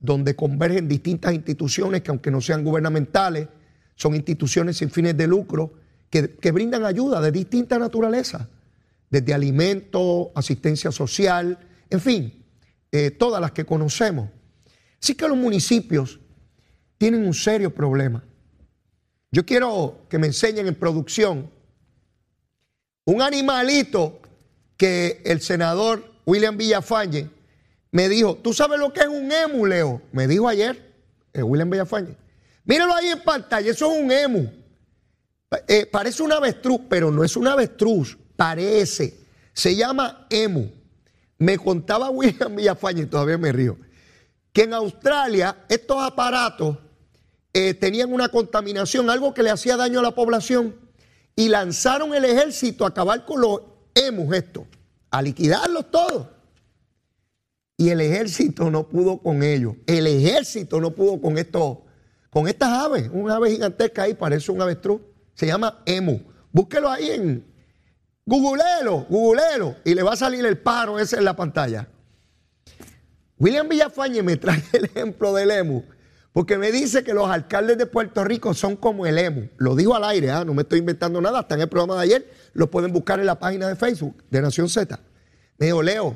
donde 0.00 0.34
convergen 0.34 0.88
distintas 0.88 1.32
instituciones 1.32 2.02
que 2.02 2.10
aunque 2.10 2.32
no 2.32 2.40
sean 2.40 2.64
gubernamentales, 2.64 3.46
son 3.94 4.16
instituciones 4.16 4.78
sin 4.78 4.90
fines 4.90 5.16
de 5.16 5.28
lucro 5.28 5.74
que, 6.10 6.50
brindan 6.50 6.84
ayuda 6.84 7.20
de 7.20 7.30
distinta 7.30 7.78
naturaleza, 7.78 8.48
desde 9.10 9.34
alimentos, 9.34 10.28
asistencia 10.34 10.90
social, 10.90 11.58
en 11.90 12.00
fin, 12.00 12.44
eh, 12.92 13.10
todas 13.10 13.40
las 13.40 13.52
que 13.52 13.64
conocemos. 13.64 14.28
Así 15.02 15.14
que 15.14 15.28
los 15.28 15.36
municipios 15.36 16.18
tienen 16.98 17.26
un 17.26 17.34
serio 17.34 17.74
problema. 17.74 18.24
Yo 19.30 19.44
quiero 19.44 20.06
que 20.08 20.18
me 20.18 20.28
enseñen 20.28 20.66
en 20.66 20.74
producción 20.74 21.50
un 23.04 23.22
animalito 23.22 24.20
que 24.76 25.22
el 25.24 25.40
senador 25.40 26.12
William 26.24 26.56
Villafañe 26.56 27.30
me 27.92 28.08
dijo, 28.08 28.36
¿tú 28.36 28.52
sabes 28.52 28.78
lo 28.78 28.92
que 28.92 29.00
es 29.00 29.06
un 29.06 29.30
emu, 29.30 29.66
Leo? 29.66 30.02
Me 30.12 30.26
dijo 30.26 30.48
ayer 30.48 30.94
el 31.32 31.44
William 31.44 31.70
Villafañe. 31.70 32.16
Míralo 32.64 32.94
ahí 32.94 33.08
en 33.08 33.22
pantalla, 33.22 33.70
eso 33.70 33.92
es 33.92 34.02
un 34.02 34.10
emu. 34.10 34.50
Eh, 35.68 35.86
parece 35.86 36.22
un 36.22 36.32
avestruz, 36.32 36.80
pero 36.88 37.10
no 37.10 37.22
es 37.22 37.36
un 37.36 37.46
avestruz, 37.46 38.18
parece. 38.36 39.18
Se 39.52 39.74
llama 39.74 40.26
emu. 40.30 40.70
Me 41.38 41.58
contaba 41.58 42.10
William 42.10 42.54
Villafañe, 42.54 43.06
todavía 43.06 43.36
me 43.36 43.52
río, 43.52 43.76
que 44.52 44.62
en 44.62 44.72
Australia 44.72 45.64
estos 45.68 46.02
aparatos 46.02 46.78
eh, 47.52 47.74
tenían 47.74 48.12
una 48.12 48.28
contaminación, 48.30 49.10
algo 49.10 49.34
que 49.34 49.42
le 49.42 49.50
hacía 49.50 49.76
daño 49.76 50.00
a 50.00 50.02
la 50.02 50.14
población, 50.14 50.74
y 51.34 51.48
lanzaron 51.48 52.14
el 52.14 52.24
ejército 52.24 52.84
a 52.84 52.88
acabar 52.88 53.26
con 53.26 53.42
los 53.42 53.60
emus 53.94 54.34
estos, 54.34 54.64
a 55.10 55.20
liquidarlos 55.20 55.90
todos. 55.90 56.28
Y 57.76 57.90
el 57.90 58.00
ejército 58.00 58.70
no 58.70 58.88
pudo 58.88 59.18
con 59.18 59.42
ellos. 59.42 59.74
El 59.86 60.06
ejército 60.06 60.80
no 60.80 60.92
pudo 60.92 61.20
con 61.20 61.36
estos, 61.36 61.78
con 62.30 62.48
estas 62.48 62.70
aves. 62.70 63.10
Una 63.12 63.36
ave 63.36 63.50
gigantesca 63.50 64.04
ahí, 64.04 64.14
parece 64.14 64.50
un 64.50 64.62
avestruz. 64.62 65.02
Se 65.34 65.46
llama 65.46 65.82
emu. 65.84 66.20
Búsquelo 66.50 66.88
ahí 66.88 67.10
en 67.10 67.44
Googlelo, 68.26 69.06
googlelo. 69.08 69.76
Y 69.84 69.94
le 69.94 70.02
va 70.02 70.12
a 70.12 70.16
salir 70.16 70.44
el 70.44 70.58
paro 70.58 70.98
ese 70.98 71.16
en 71.16 71.24
la 71.24 71.34
pantalla. 71.34 71.88
William 73.38 73.68
Villafañe 73.68 74.22
me 74.22 74.36
trae 74.36 74.62
el 74.72 74.84
ejemplo 74.86 75.32
del 75.32 75.50
emu 75.50 75.82
porque 76.36 76.58
me 76.58 76.70
dice 76.70 77.02
que 77.02 77.14
los 77.14 77.30
alcaldes 77.30 77.78
de 77.78 77.86
Puerto 77.86 78.22
Rico 78.22 78.52
son 78.52 78.76
como 78.76 79.06
el 79.06 79.16
EMU. 79.16 79.48
Lo 79.56 79.74
digo 79.74 79.96
al 79.96 80.04
aire, 80.04 80.30
¿ah? 80.30 80.44
no 80.44 80.52
me 80.52 80.64
estoy 80.64 80.80
inventando 80.80 81.18
nada. 81.18 81.40
Está 81.40 81.54
en 81.54 81.62
el 81.62 81.68
programa 81.70 81.94
de 81.94 82.02
ayer. 82.02 82.30
Lo 82.52 82.70
pueden 82.70 82.92
buscar 82.92 83.18
en 83.18 83.24
la 83.24 83.38
página 83.38 83.68
de 83.68 83.74
Facebook 83.74 84.22
de 84.28 84.42
Nación 84.42 84.68
Z. 84.68 85.00
Me 85.56 85.64
dijo, 85.64 85.82
Leo, 85.82 86.14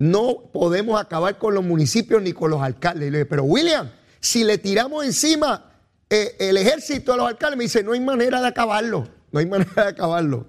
no 0.00 0.50
podemos 0.52 1.00
acabar 1.00 1.38
con 1.38 1.54
los 1.54 1.62
municipios 1.62 2.20
ni 2.20 2.32
con 2.32 2.50
los 2.50 2.60
alcaldes. 2.60 3.12
le 3.12 3.18
dije, 3.18 3.26
pero 3.26 3.44
William, 3.44 3.88
si 4.18 4.42
le 4.42 4.58
tiramos 4.58 5.04
encima 5.04 5.74
eh, 6.10 6.34
el 6.40 6.56
ejército 6.56 7.12
a 7.12 7.16
los 7.16 7.28
alcaldes, 7.28 7.56
me 7.56 7.62
dice, 7.62 7.84
no 7.84 7.92
hay 7.92 8.00
manera 8.00 8.40
de 8.40 8.48
acabarlo. 8.48 9.06
No 9.30 9.38
hay 9.38 9.46
manera 9.46 9.84
de 9.84 9.90
acabarlo. 9.90 10.46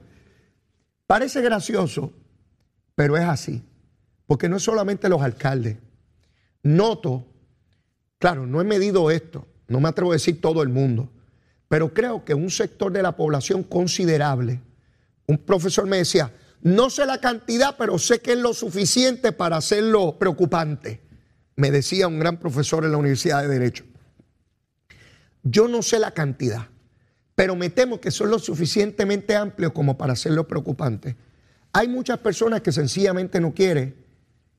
Parece 1.11 1.41
gracioso, 1.41 2.13
pero 2.95 3.17
es 3.17 3.25
así. 3.25 3.61
Porque 4.25 4.47
no 4.47 4.55
es 4.55 4.63
solamente 4.63 5.09
los 5.09 5.21
alcaldes. 5.21 5.75
Noto 6.63 7.27
Claro, 8.17 8.47
no 8.47 8.61
he 8.61 8.63
medido 8.63 9.11
esto, 9.11 9.45
no 9.67 9.81
me 9.81 9.89
atrevo 9.89 10.11
a 10.11 10.13
decir 10.13 10.39
todo 10.39 10.63
el 10.63 10.69
mundo, 10.69 11.11
pero 11.67 11.93
creo 11.93 12.23
que 12.23 12.33
un 12.33 12.49
sector 12.49 12.93
de 12.93 13.01
la 13.01 13.17
población 13.17 13.63
considerable, 13.63 14.61
un 15.27 15.39
profesor 15.39 15.85
me 15.85 15.97
decía, 15.97 16.31
no 16.61 16.89
sé 16.89 17.05
la 17.05 17.19
cantidad, 17.19 17.75
pero 17.77 17.99
sé 17.99 18.21
que 18.21 18.31
es 18.31 18.37
lo 18.37 18.53
suficiente 18.53 19.33
para 19.33 19.57
hacerlo 19.57 20.17
preocupante, 20.17 21.01
me 21.57 21.71
decía 21.71 22.07
un 22.07 22.19
gran 22.19 22.37
profesor 22.37 22.85
en 22.85 22.93
la 22.93 22.97
Universidad 22.97 23.41
de 23.41 23.49
Derecho. 23.49 23.83
Yo 25.43 25.67
no 25.67 25.81
sé 25.81 25.99
la 25.99 26.11
cantidad, 26.11 26.67
pero 27.35 27.55
me 27.55 27.69
temo 27.69 27.99
que 27.99 28.11
son 28.11 28.29
lo 28.29 28.39
suficientemente 28.39 29.35
amplios 29.35 29.71
como 29.71 29.97
para 29.97 30.13
hacerlo 30.13 30.47
preocupante. 30.47 31.15
Hay 31.73 31.87
muchas 31.87 32.19
personas 32.19 32.61
que 32.61 32.71
sencillamente 32.71 33.39
no 33.39 33.53
quieren 33.53 33.95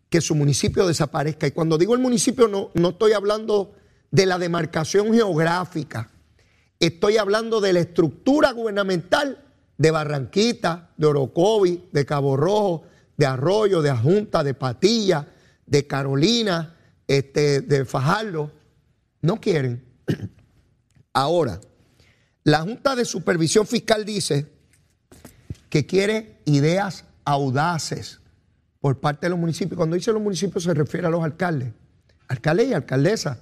que 0.09 0.21
su 0.21 0.35
municipio 0.35 0.87
desaparezca. 0.87 1.47
Y 1.47 1.52
cuando 1.52 1.79
digo 1.79 1.95
el 1.95 2.00
municipio 2.00 2.49
no, 2.49 2.71
no 2.75 2.91
estoy 2.91 3.12
hablando 3.12 3.75
de 4.11 4.26
la 4.26 4.38
demarcación 4.38 5.12
geográfica, 5.12 6.11
estoy 6.81 7.17
hablando 7.17 7.61
de 7.61 7.73
la 7.73 7.81
estructura 7.81 8.52
gubernamental 8.52 9.43
de 9.79 9.91
Barranquita, 9.91 10.91
de 10.97 11.07
Orocovi, 11.07 11.88
de 11.93 12.05
Cabo 12.05 12.37
Rojo, 12.37 12.85
de 13.17 13.26
Arroyo, 13.26 13.83
de 13.83 13.91
Ajunta, 13.91 14.45
de 14.45 14.55
Patilla, 14.55 15.29
de 15.67 15.87
Carolina, 15.87 16.76
este, 17.07 17.61
de 17.61 17.85
Fajardo. 17.85 18.50
No 19.21 19.41
quieren. 19.41 19.85
Ahora, 21.12 21.61
la 22.44 22.61
Junta 22.62 22.96
de 22.96 23.04
Supervisión 23.04 23.66
Fiscal 23.66 24.04
dice 24.04 24.46
que 25.68 25.87
quiere 25.87 26.38
ideas 26.44 27.04
audaces 27.25 28.20
por 28.80 28.99
parte 29.00 29.26
de 29.26 29.30
los 29.30 29.38
municipios. 29.38 29.76
Cuando 29.76 29.96
dice 29.96 30.12
los 30.12 30.22
municipios 30.22 30.64
se 30.64 30.75
refiere 30.75 31.06
a 31.06 31.11
los 31.11 31.22
alcaldes, 31.22 31.72
alcaldes 32.28 32.68
y 32.68 32.75
alcaldesas 32.75 33.38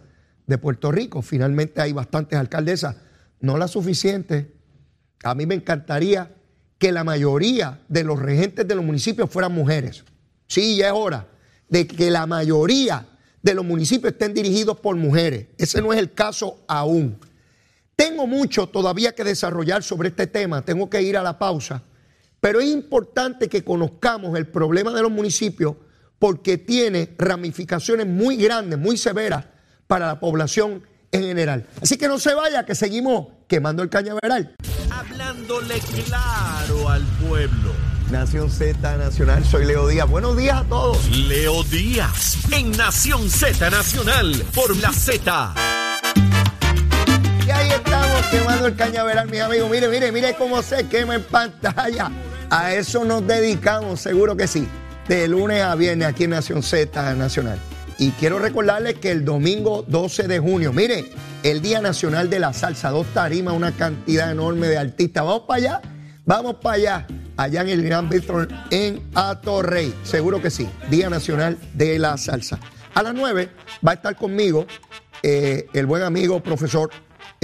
de 0.46 0.58
Puerto 0.58 0.92
Rico. 0.92 1.22
Finalmente 1.22 1.80
hay 1.80 1.92
bastantes 1.92 2.38
alcaldesas, 2.38 2.96
no 3.40 3.56
las 3.56 3.70
suficientes. 3.70 4.46
A 5.24 5.34
mí 5.34 5.46
me 5.46 5.54
encantaría 5.54 6.34
que 6.78 6.92
la 6.92 7.04
mayoría 7.04 7.80
de 7.88 8.04
los 8.04 8.18
regentes 8.18 8.66
de 8.68 8.74
los 8.74 8.84
municipios 8.84 9.30
fueran 9.30 9.52
mujeres. 9.52 10.04
Sí, 10.46 10.76
ya 10.76 10.88
es 10.88 10.92
hora 10.94 11.28
de 11.68 11.86
que 11.86 12.10
la 12.10 12.26
mayoría 12.26 13.06
de 13.42 13.54
los 13.54 13.64
municipios 13.64 14.12
estén 14.12 14.34
dirigidos 14.34 14.78
por 14.80 14.96
mujeres. 14.96 15.46
Ese 15.56 15.80
no 15.80 15.92
es 15.92 15.98
el 15.98 16.12
caso 16.12 16.58
aún. 16.66 17.18
Tengo 18.00 18.26
mucho 18.26 18.66
todavía 18.66 19.14
que 19.14 19.24
desarrollar 19.24 19.82
sobre 19.82 20.08
este 20.08 20.26
tema, 20.26 20.62
tengo 20.62 20.88
que 20.88 21.02
ir 21.02 21.18
a 21.18 21.22
la 21.22 21.38
pausa. 21.38 21.82
Pero 22.40 22.58
es 22.58 22.66
importante 22.68 23.46
que 23.46 23.62
conozcamos 23.62 24.38
el 24.38 24.46
problema 24.46 24.90
de 24.94 25.02
los 25.02 25.10
municipios 25.10 25.74
porque 26.18 26.56
tiene 26.56 27.14
ramificaciones 27.18 28.06
muy 28.06 28.38
grandes, 28.38 28.78
muy 28.78 28.96
severas 28.96 29.44
para 29.86 30.06
la 30.06 30.18
población 30.18 30.82
en 31.12 31.24
general. 31.24 31.66
Así 31.82 31.98
que 31.98 32.08
no 32.08 32.18
se 32.18 32.32
vaya, 32.32 32.64
que 32.64 32.74
seguimos 32.74 33.26
quemando 33.46 33.82
el 33.82 33.90
cañaveral. 33.90 34.54
Hablándole 34.90 35.78
claro 36.06 36.88
al 36.88 37.02
pueblo. 37.28 37.74
Nación 38.10 38.50
Z 38.50 38.96
Nacional, 38.96 39.44
soy 39.44 39.66
Leo 39.66 39.86
Díaz. 39.86 40.08
Buenos 40.08 40.38
días 40.38 40.62
a 40.62 40.64
todos. 40.64 41.06
Leo 41.14 41.62
Díaz, 41.64 42.38
en 42.50 42.70
Nación 42.70 43.28
Z 43.28 43.68
Nacional, 43.68 44.42
por 44.54 44.74
la 44.78 44.90
Z. 44.90 45.89
Quemando 48.30 48.66
el 48.66 48.76
cañaveral, 48.76 49.28
mis 49.28 49.40
amigos. 49.40 49.70
Mire, 49.70 49.88
mire, 49.88 50.12
mire 50.12 50.34
cómo 50.36 50.62
se 50.62 50.86
quema 50.88 51.14
en 51.16 51.22
pantalla. 51.22 52.10
A 52.50 52.74
eso 52.74 53.04
nos 53.04 53.26
dedicamos, 53.26 54.00
seguro 54.00 54.36
que 54.36 54.46
sí. 54.46 54.68
De 55.08 55.28
lunes 55.28 55.62
a 55.62 55.74
viernes 55.74 56.08
aquí 56.08 56.24
en 56.24 56.30
Nación 56.30 56.62
Z 56.62 57.14
Nacional. 57.14 57.58
Y 57.98 58.10
quiero 58.12 58.38
recordarles 58.38 58.94
que 58.94 59.10
el 59.10 59.24
domingo 59.24 59.84
12 59.86 60.28
de 60.28 60.38
junio, 60.38 60.72
mire, 60.72 61.12
el 61.42 61.60
Día 61.60 61.80
Nacional 61.80 62.30
de 62.30 62.38
la 62.38 62.52
Salsa, 62.52 62.90
dos 62.90 63.06
tarimas, 63.12 63.54
una 63.54 63.72
cantidad 63.72 64.30
enorme 64.30 64.68
de 64.68 64.78
artistas. 64.78 65.24
Vamos 65.24 65.42
para 65.46 65.56
allá, 65.58 65.82
vamos 66.24 66.56
para 66.62 66.76
allá 66.76 67.06
allá 67.36 67.62
en 67.62 67.68
el 67.68 67.82
Gran 67.82 68.08
Víctor 68.08 68.48
en 68.70 69.02
Atorrey. 69.14 69.94
Seguro 70.02 70.42
que 70.42 70.50
sí, 70.50 70.68
Día 70.90 71.08
Nacional 71.08 71.58
de 71.74 71.98
la 71.98 72.16
Salsa. 72.18 72.58
A 72.94 73.02
las 73.02 73.14
9 73.14 73.50
va 73.86 73.92
a 73.92 73.94
estar 73.94 74.14
conmigo 74.16 74.66
eh, 75.22 75.66
el 75.72 75.86
buen 75.86 76.02
amigo 76.02 76.42
profesor 76.42 76.90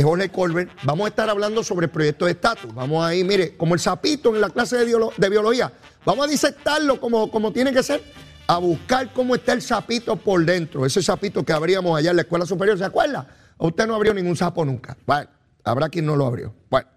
Jorge 0.02 0.28
Colbert. 0.30 0.70
Vamos 0.84 1.06
a 1.06 1.08
estar 1.08 1.30
hablando 1.30 1.62
sobre 1.62 1.86
el 1.86 1.90
proyecto 1.90 2.26
de 2.26 2.32
estatus. 2.32 2.74
Vamos 2.74 3.04
ahí, 3.04 3.24
mire, 3.24 3.56
como 3.56 3.74
el 3.74 3.80
sapito 3.80 4.34
en 4.34 4.40
la 4.40 4.50
clase 4.50 4.76
de, 4.76 5.28
biología. 5.30 5.72
Vamos 6.04 6.26
a 6.26 6.30
disectarlo 6.30 7.00
como, 7.00 7.30
como 7.30 7.52
tiene 7.52 7.72
que 7.72 7.82
ser, 7.82 8.02
a 8.46 8.58
buscar 8.58 9.12
cómo 9.12 9.34
está 9.34 9.52
el 9.54 9.62
sapito 9.62 10.16
por 10.16 10.44
dentro. 10.44 10.84
Ese 10.84 11.02
sapito 11.02 11.44
que 11.44 11.52
abríamos 11.52 11.98
allá 11.98 12.10
en 12.10 12.16
la 12.16 12.22
escuela 12.22 12.44
superior, 12.44 12.76
¿se 12.76 12.84
acuerda? 12.84 13.26
Usted 13.58 13.86
no 13.86 13.94
abrió 13.94 14.12
ningún 14.12 14.36
sapo 14.36 14.64
nunca. 14.64 14.96
Bueno, 15.06 15.30
habrá 15.64 15.88
quien 15.88 16.04
no 16.04 16.14
lo 16.14 16.26
abrió. 16.26 16.54
Bueno. 16.68 16.88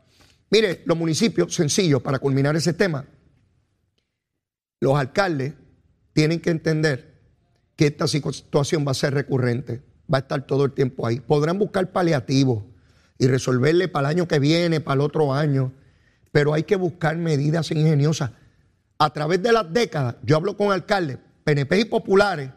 Mire, 0.51 0.81
los 0.85 0.97
municipios, 0.97 1.53
sencillo, 1.53 1.99
para 1.99 2.17
culminar 2.19 2.55
ese 2.55 2.73
tema, 2.73 3.05
los 4.79 4.97
alcaldes 4.97 5.53
tienen 6.13 6.39
que 6.39 6.49
entender 6.49 7.19
que 7.75 7.87
esta 7.87 8.07
situación 8.07 8.85
va 8.85 8.91
a 8.91 8.95
ser 8.95 9.13
recurrente, 9.13 9.83
va 10.11 10.17
a 10.17 10.21
estar 10.21 10.45
todo 10.45 10.65
el 10.65 10.71
tiempo 10.71 11.05
ahí. 11.05 11.19
Podrán 11.19 11.59
buscar 11.59 11.91
paliativos 11.91 12.63
y 13.19 13.27
resolverle 13.27 13.89
para 13.89 14.09
el 14.09 14.17
año 14.17 14.27
que 14.27 14.39
viene, 14.39 14.79
para 14.79 14.95
el 14.95 15.01
otro 15.01 15.33
año, 15.33 15.71
pero 16.31 16.53
hay 16.53 16.63
que 16.63 16.77
buscar 16.77 17.17
medidas 17.17 17.69
ingeniosas. 17.69 18.31
A 18.97 19.11
través 19.11 19.43
de 19.43 19.51
las 19.51 19.71
décadas, 19.71 20.15
yo 20.23 20.38
hablo 20.38 20.57
con 20.57 20.71
alcaldes, 20.71 21.19
PNP 21.43 21.81
y 21.81 21.85
populares. 21.85 22.49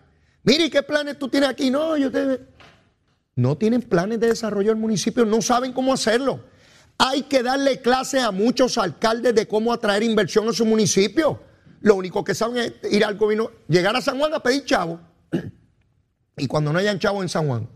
Mire, 0.44 0.70
¿qué 0.70 0.82
planes 0.82 1.18
tú 1.18 1.28
tienes 1.28 1.50
aquí? 1.50 1.70
No, 1.70 1.96
yo 1.96 2.10
te... 2.10 2.40
No 3.34 3.56
tienen 3.56 3.82
planes 3.82 4.20
de 4.20 4.28
desarrollo 4.28 4.68
del 4.68 4.78
municipio, 4.78 5.24
no 5.24 5.42
saben 5.42 5.72
cómo 5.72 5.92
hacerlo. 5.92 6.44
Hay 6.98 7.22
que 7.22 7.42
darle 7.42 7.80
clase 7.80 8.20
a 8.20 8.30
muchos 8.30 8.78
alcaldes 8.78 9.34
de 9.34 9.48
cómo 9.48 9.72
atraer 9.72 10.02
inversión 10.02 10.48
a 10.48 10.52
su 10.52 10.64
municipio. 10.64 11.40
Lo 11.80 11.96
único 11.96 12.22
que 12.22 12.34
saben 12.34 12.58
es 12.58 12.92
ir 12.92 13.04
al 13.04 13.16
gobierno, 13.16 13.50
llegar 13.68 13.96
a 13.96 14.00
San 14.00 14.18
Juan 14.18 14.32
a 14.34 14.40
pedir 14.40 14.64
chavo. 14.64 15.00
Y 16.34 16.46
cuando 16.46 16.72
no 16.72 16.78
hayan 16.78 16.98
chavo 16.98 17.22
en 17.22 17.28
San 17.28 17.46
Juan, 17.46 17.68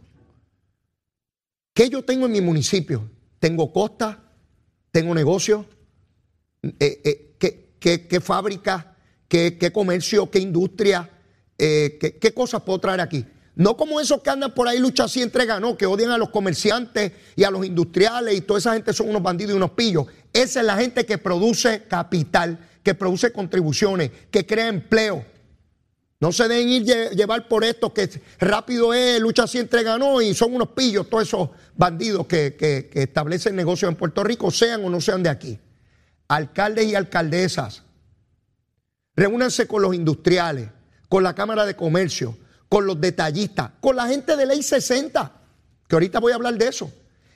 ¿qué 1.77 1.91
yo 1.91 2.03
tengo 2.03 2.25
en 2.25 2.33
mi 2.33 2.41
municipio? 2.41 3.09
Tengo 3.39 3.71
costa, 3.71 4.19
tengo 4.91 5.15
negocio, 5.15 5.67
eh, 6.63 7.37
eh, 7.39 7.69
¿qué, 7.79 8.21
fábrica, 8.21 8.97
qué, 9.29 9.71
comercio, 9.73 10.31
qué 10.31 10.39
industria, 10.39 11.11
eh, 11.59 11.99
qué 12.19 12.33
cosas 12.33 12.63
puedo 12.63 12.81
traer 12.81 13.03
aquí? 13.03 13.27
No 13.57 13.77
como 13.77 14.01
esos 14.01 14.23
que 14.23 14.31
andan 14.31 14.55
por 14.55 14.69
ahí 14.69 14.79
lucha 14.79 15.05
así 15.05 15.21
entre 15.21 15.45
ganó, 15.45 15.77
que 15.77 15.85
odian 15.85 16.11
a 16.11 16.19
los 16.19 16.31
comerciantes 16.31 17.13
y 17.37 17.45
a 17.45 17.51
los 17.51 17.65
industriales 17.67 18.35
y 18.35 18.41
toda 18.41 18.59
esa 18.59 18.73
gente 18.73 18.95
son 18.95 19.11
unos 19.11 19.23
bandidos 19.23 19.53
y 19.53 19.57
unos 19.57 19.73
pillos. 19.73 20.07
Esa 20.33 20.61
es 20.61 20.67
la 20.67 20.77
gente 20.77 21.05
que 21.05 21.19
produce 21.19 21.85
capital, 21.85 22.59
que 22.83 22.95
produce 22.95 23.33
contribuciones, 23.33 24.11
que 24.31 24.47
crea 24.47 24.69
empleo. 24.69 25.25
No 26.27 26.33
se 26.33 26.49
deben 26.49 26.69
ir 26.69 26.85
llevar 27.13 27.47
por 27.47 27.63
esto 27.63 27.95
que 27.95 28.11
rápido 28.41 28.93
es, 28.93 29.21
lucha 29.21 29.45
así 29.45 29.59
entre 29.59 29.85
ganó 29.85 30.21
y 30.21 30.35
son 30.35 30.57
unos 30.57 30.71
pillos, 30.71 31.09
todos 31.09 31.23
esos 31.23 31.51
bandidos 31.77 32.27
que, 32.27 32.57
que 32.57 32.91
establecen 33.01 33.55
negocios 33.55 33.93
en 33.93 33.97
Puerto 33.97 34.25
Rico, 34.25 34.51
sean 34.51 34.85
o 34.85 34.91
no 34.91 35.01
sean 35.01 35.23
de 35.23 35.29
aquí. 35.29 35.57
Alcaldes 36.27 36.87
y 36.87 36.97
alcaldesas, 36.97 37.85
reúnanse 39.15 39.69
con 39.69 39.83
los 39.83 39.95
industriales, 39.95 40.69
con 41.09 41.23
la 41.23 41.33
Cámara 41.33 41.65
de 41.65 41.77
Comercio, 41.77 42.37
con 42.69 42.87
los 42.87 43.01
detallistas, 43.01 43.71
con 43.79 43.95
la 43.95 44.09
gente 44.09 44.35
de 44.35 44.47
ley 44.47 44.65
60, 44.65 45.33
que 45.87 45.95
ahorita 45.95 46.19
voy 46.19 46.33
a 46.33 46.35
hablar 46.35 46.55
de 46.59 46.67
eso. 46.67 46.91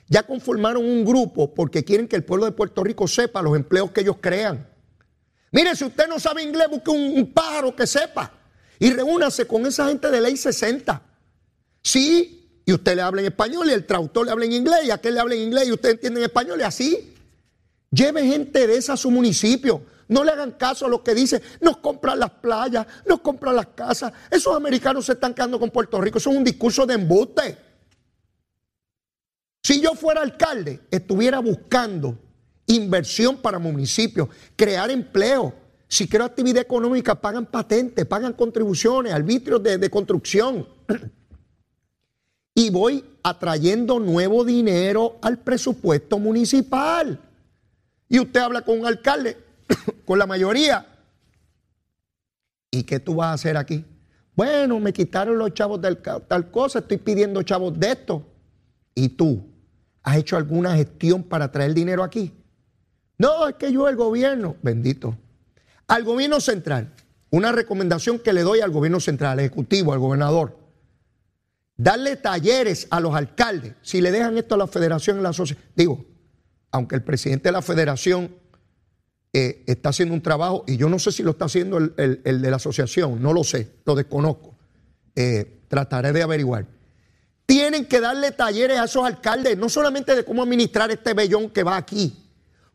Ya 0.09 0.23
conformaron 0.23 0.83
un 0.83 1.05
grupo 1.05 1.53
porque 1.53 1.85
quieren 1.85 2.09
que 2.09 2.17
el 2.17 2.25
pueblo 2.25 2.43
de 2.43 2.51
Puerto 2.51 2.83
Rico 2.83 3.07
sepa 3.07 3.41
los 3.41 3.55
empleos 3.55 3.91
que 3.91 4.01
ellos 4.01 4.17
crean. 4.19 4.67
Mire, 5.49 5.77
si 5.77 5.85
usted 5.85 6.09
no 6.09 6.19
sabe 6.19 6.43
inglés, 6.43 6.67
busque 6.69 6.91
un, 6.91 7.31
pájaro 7.31 7.73
que 7.73 7.87
sepa 7.87 8.40
y 8.81 8.89
reúnase 8.89 9.45
con 9.45 9.63
esa 9.67 9.89
gente 9.89 10.09
de 10.09 10.19
ley 10.19 10.35
60. 10.35 11.03
Sí, 11.83 12.63
y 12.65 12.73
usted 12.73 12.95
le 12.95 13.03
habla 13.03 13.21
en 13.21 13.27
español 13.27 13.69
y 13.69 13.73
el 13.73 13.85
traductor 13.85 14.25
le 14.25 14.31
habla 14.31 14.45
en 14.45 14.53
inglés 14.53 14.85
y 14.85 14.89
aquel 14.89 15.13
le 15.13 15.19
habla 15.19 15.35
en 15.35 15.41
inglés 15.41 15.67
y 15.67 15.71
usted 15.71 15.91
entiende 15.91 16.19
en 16.19 16.25
español 16.25 16.59
y 16.59 16.63
así. 16.63 17.13
Lleve 17.91 18.25
gente 18.25 18.65
de 18.65 18.75
esa 18.75 18.93
a 18.93 18.97
su 18.97 19.11
municipio. 19.11 19.83
No 20.07 20.23
le 20.23 20.31
hagan 20.31 20.53
caso 20.53 20.87
a 20.87 20.89
lo 20.89 21.03
que 21.03 21.13
dice, 21.13 21.43
nos 21.59 21.77
compran 21.77 22.17
las 22.17 22.31
playas, 22.31 22.87
nos 23.05 23.21
compran 23.21 23.55
las 23.55 23.67
casas. 23.67 24.13
Esos 24.31 24.55
americanos 24.55 25.05
se 25.05 25.11
están 25.11 25.35
quedando 25.35 25.59
con 25.59 25.69
Puerto 25.69 26.01
Rico. 26.01 26.17
Eso 26.17 26.31
es 26.31 26.37
un 26.37 26.43
discurso 26.43 26.83
de 26.87 26.95
embuste. 26.95 27.57
Si 29.61 29.79
yo 29.79 29.93
fuera 29.93 30.21
alcalde, 30.21 30.81
estuviera 30.89 31.37
buscando 31.37 32.17
inversión 32.65 33.37
para 33.37 33.59
municipios, 33.59 34.27
crear 34.55 34.89
empleo. 34.89 35.60
Si 35.91 36.07
quiero 36.07 36.23
actividad 36.23 36.61
económica, 36.61 37.15
pagan 37.15 37.45
patentes, 37.45 38.05
pagan 38.05 38.31
contribuciones, 38.31 39.11
arbitrios 39.11 39.61
de, 39.61 39.77
de 39.77 39.89
construcción. 39.89 40.65
y 42.55 42.69
voy 42.69 43.03
atrayendo 43.21 43.99
nuevo 43.99 44.45
dinero 44.45 45.19
al 45.21 45.39
presupuesto 45.39 46.17
municipal. 46.17 47.19
Y 48.07 48.19
usted 48.19 48.39
habla 48.39 48.61
con 48.61 48.79
un 48.79 48.85
alcalde, 48.85 49.37
con 50.05 50.17
la 50.17 50.25
mayoría. 50.25 50.87
¿Y 52.71 52.83
qué 52.83 53.01
tú 53.01 53.15
vas 53.15 53.27
a 53.27 53.33
hacer 53.33 53.57
aquí? 53.57 53.83
Bueno, 54.33 54.79
me 54.79 54.93
quitaron 54.93 55.37
los 55.37 55.53
chavos 55.53 55.81
del 55.81 55.97
tal 55.97 56.49
cosa, 56.51 56.79
estoy 56.79 56.99
pidiendo 56.99 57.43
chavos 57.43 57.77
de 57.77 57.91
esto. 57.91 58.25
¿Y 58.95 59.09
tú 59.09 59.43
has 60.03 60.15
hecho 60.15 60.37
alguna 60.37 60.73
gestión 60.73 61.21
para 61.21 61.51
traer 61.51 61.73
dinero 61.73 62.01
aquí? 62.01 62.31
No, 63.17 63.49
es 63.49 63.55
que 63.55 63.73
yo 63.73 63.89
el 63.89 63.97
gobierno, 63.97 64.55
bendito. 64.61 65.17
Al 65.91 66.05
gobierno 66.05 66.39
central, 66.39 66.93
una 67.31 67.51
recomendación 67.51 68.17
que 68.17 68.31
le 68.31 68.43
doy 68.43 68.61
al 68.61 68.71
gobierno 68.71 69.01
central, 69.01 69.33
al 69.33 69.39
ejecutivo, 69.41 69.91
al 69.91 69.99
gobernador. 69.99 70.57
Darle 71.75 72.15
talleres 72.15 72.87
a 72.91 73.01
los 73.01 73.13
alcaldes. 73.13 73.73
Si 73.81 73.99
le 73.99 74.09
dejan 74.09 74.37
esto 74.37 74.55
a 74.55 74.57
la 74.57 74.67
federación, 74.67 75.19
a 75.19 75.21
la 75.21 75.29
asociación. 75.31 75.67
Digo, 75.75 76.05
aunque 76.71 76.95
el 76.95 77.03
presidente 77.03 77.49
de 77.49 77.51
la 77.51 77.61
federación 77.61 78.33
eh, 79.33 79.65
está 79.67 79.89
haciendo 79.89 80.13
un 80.13 80.21
trabajo 80.21 80.63
y 80.65 80.77
yo 80.77 80.87
no 80.87 80.97
sé 80.97 81.11
si 81.11 81.23
lo 81.23 81.31
está 81.31 81.43
haciendo 81.43 81.77
el, 81.77 82.21
de 82.23 82.49
la 82.49 82.55
asociación, 82.55 83.21
no 83.21 83.33
lo 83.33 83.43
sé, 83.43 83.73
lo 83.83 83.93
desconozco. 83.93 84.55
Eh, 85.13 85.59
trataré 85.67 86.13
de 86.13 86.21
averiguar. 86.21 86.67
Tienen 87.45 87.83
que 87.83 87.99
darle 87.99 88.31
talleres 88.31 88.79
a 88.79 88.85
esos 88.85 89.05
alcaldes, 89.05 89.57
no 89.57 89.67
solamente 89.67 90.15
de 90.15 90.23
cómo 90.23 90.41
administrar 90.43 90.89
este 90.89 91.13
bellón 91.13 91.49
que 91.49 91.63
va 91.63 91.75
aquí, 91.75 92.30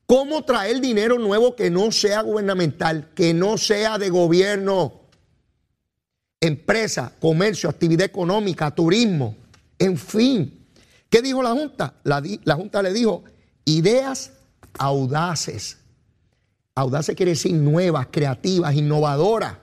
cómo 0.06 0.44
traer 0.44 0.80
dinero 0.80 1.18
nuevo 1.18 1.54
que 1.54 1.70
no 1.70 1.90
sea 1.92 2.22
gubernamental, 2.22 3.10
que 3.14 3.34
no 3.34 3.58
sea 3.58 3.98
de 3.98 4.08
gobierno, 4.08 5.00
empresa, 6.40 7.12
comercio, 7.20 7.68
actividad 7.68 8.06
económica, 8.06 8.70
turismo, 8.70 9.36
en 9.78 9.98
fin. 9.98 10.66
¿Qué 11.10 11.22
dijo 11.22 11.42
la 11.42 11.50
Junta? 11.50 11.94
La, 12.04 12.54
Junta 12.54 12.82
le 12.82 12.92
dijo 12.92 13.24
ideas 13.64 14.32
audaces 14.78 15.78
Audaces 16.78 17.16
quiere 17.16 17.32
decir 17.32 17.54
nuevas, 17.54 18.08
creativas, 18.10 18.74
innovadoras. 18.74 19.56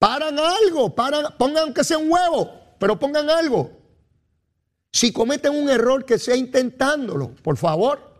Paran 0.00 0.36
algo, 0.40 0.92
pongan 0.92 1.72
que 1.72 1.84
sea 1.84 1.98
un 1.98 2.10
huevo, 2.10 2.50
pero 2.80 2.98
pongan 2.98 3.30
algo. 3.30 3.70
Si 4.92 5.12
cometen 5.12 5.54
un 5.54 5.70
error, 5.70 6.04
que 6.04 6.18
sea 6.18 6.34
intentándolo, 6.34 7.30
por 7.44 7.56
favor. 7.56 8.12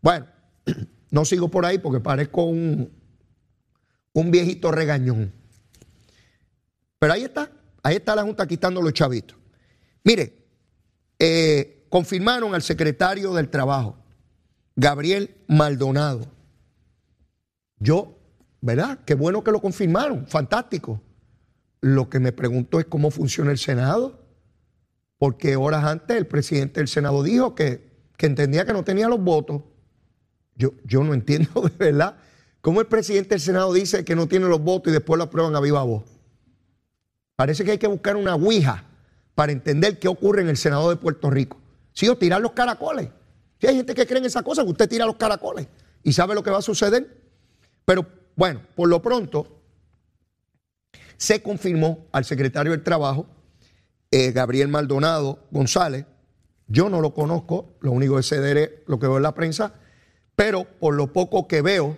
Bueno, 0.00 0.26
no 1.10 1.24
sigo 1.24 1.48
por 1.48 1.64
ahí 1.64 1.78
porque 1.78 2.00
parezco 2.00 2.44
un, 2.44 2.90
un 4.12 4.30
viejito 4.30 4.70
regañón. 4.70 5.32
Pero 6.98 7.12
ahí 7.12 7.24
está, 7.24 7.50
ahí 7.82 7.96
está 7.96 8.14
la 8.14 8.22
Junta 8.22 8.46
quitando 8.46 8.82
los 8.82 8.92
chavitos. 8.92 9.36
Mire, 10.04 10.34
eh, 11.18 11.86
confirmaron 11.88 12.54
al 12.54 12.62
secretario 12.62 13.34
del 13.34 13.48
Trabajo, 13.48 13.96
Gabriel 14.76 15.36
Maldonado 15.48 16.38
yo, 17.80 18.18
¿verdad? 18.60 18.98
Qué 19.04 19.14
bueno 19.14 19.44
que 19.44 19.52
lo 19.52 19.60
confirmaron, 19.60 20.26
fantástico. 20.26 21.00
Lo 21.80 22.08
que 22.08 22.18
me 22.18 22.32
pregunto 22.32 22.80
es 22.80 22.86
cómo 22.86 23.10
funciona 23.10 23.50
el 23.50 23.58
Senado, 23.58 24.26
porque 25.16 25.56
horas 25.56 25.84
antes 25.84 26.16
el 26.16 26.26
presidente 26.26 26.80
del 26.80 26.88
Senado 26.88 27.22
dijo 27.22 27.54
que, 27.54 27.88
entendía 28.18 28.64
que 28.64 28.72
no 28.72 28.82
tenía 28.82 29.08
los 29.08 29.20
votos. 29.20 29.62
Yo, 30.58 30.72
yo 30.84 31.02
no 31.02 31.14
entiendo 31.14 31.62
de 31.78 31.86
verdad 31.86 32.16
¿Cómo 32.60 32.80
el 32.80 32.86
presidente 32.86 33.30
del 33.30 33.40
Senado 33.40 33.72
dice 33.72 34.04
que 34.04 34.16
no 34.16 34.26
tiene 34.26 34.46
los 34.46 34.60
votos 34.60 34.90
y 34.90 34.92
después 34.92 35.16
lo 35.16 35.24
aprueban 35.24 35.54
a 35.54 35.60
viva 35.60 35.82
voz? 35.84 36.04
Parece 37.36 37.64
que 37.64 37.70
hay 37.70 37.78
que 37.78 37.86
buscar 37.86 38.16
una 38.16 38.34
ouija 38.34 38.84
para 39.34 39.52
entender 39.52 39.98
qué 39.98 40.08
ocurre 40.08 40.42
en 40.42 40.48
el 40.48 40.56
Senado 40.56 40.90
de 40.90 40.96
Puerto 40.96 41.30
Rico. 41.30 41.56
Sí, 41.92 42.08
o 42.08 42.18
tirar 42.18 42.40
los 42.40 42.52
caracoles. 42.52 43.08
Si 43.60 43.68
hay 43.68 43.76
gente 43.76 43.94
que 43.94 44.06
cree 44.06 44.18
en 44.18 44.26
esa 44.26 44.42
cosa, 44.42 44.64
que 44.64 44.70
usted 44.70 44.88
tira 44.88 45.06
los 45.06 45.16
caracoles 45.16 45.68
y 46.02 46.12
sabe 46.12 46.34
lo 46.34 46.42
que 46.42 46.50
va 46.50 46.58
a 46.58 46.62
suceder. 46.62 47.22
Pero 47.84 48.06
bueno, 48.34 48.60
por 48.74 48.88
lo 48.88 49.00
pronto 49.00 49.62
se 51.16 51.42
confirmó 51.42 52.06
al 52.12 52.24
secretario 52.24 52.72
del 52.72 52.82
Trabajo, 52.82 53.26
eh, 54.10 54.32
Gabriel 54.32 54.68
Maldonado 54.68 55.46
González. 55.50 56.06
Yo 56.66 56.88
no 56.88 57.00
lo 57.00 57.14
conozco, 57.14 57.76
lo 57.80 57.92
único 57.92 58.16
que 58.16 58.22
sé 58.22 58.62
es 58.62 58.70
lo 58.86 58.98
que 58.98 59.06
veo 59.06 59.16
en 59.16 59.22
la 59.22 59.34
prensa, 59.34 59.74
pero 60.38 60.62
por 60.78 60.94
lo 60.94 61.12
poco 61.12 61.48
que 61.48 61.62
veo 61.62 61.96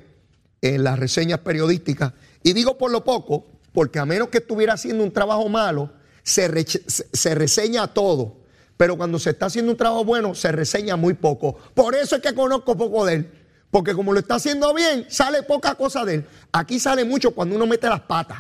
en 0.63 0.83
las 0.83 0.99
reseñas 0.99 1.41
periodísticas, 1.41 2.15
y 2.43 2.55
digo 2.55 2.79
por 2.79 2.91
lo 2.91 3.05
poco, 3.05 3.45
porque 3.75 3.99
a 3.99 4.07
menos 4.07 4.31
que 4.31 4.39
estuviera 4.39 4.73
haciendo 4.73 5.05
un 5.05 5.13
trabajo 5.13 5.47
malo, 5.51 5.91
se, 6.23 6.49
se 6.65 7.35
reseña 7.35 7.89
todo. 7.89 8.39
Pero 8.79 8.97
cuando 8.97 9.19
se 9.19 9.29
está 9.29 9.45
haciendo 9.45 9.73
un 9.73 9.77
trabajo 9.77 10.07
bueno, 10.07 10.35
se 10.35 10.53
reseña 10.53 10.97
muy 10.97 11.13
poco. 11.13 11.59
Por 11.75 11.95
eso 11.95 12.17
es 12.17 12.23
que 12.23 12.35
conozco 12.35 12.79
poco 12.79 13.05
de 13.05 13.17
él. 13.17 13.31
Porque 13.71 13.93
como 13.93 14.15
lo 14.15 14.21
está 14.21 14.37
haciendo 14.37 14.73
bien, 14.73 15.05
sale 15.11 15.43
poca 15.43 15.75
cosa 15.75 16.07
de 16.07 16.15
él. 16.15 16.27
Aquí 16.51 16.81
sale 16.81 17.05
mucho 17.05 17.33
cuando 17.33 17.57
uno 17.57 17.67
mete 17.67 17.91
las 17.91 18.01
patas. 18.01 18.39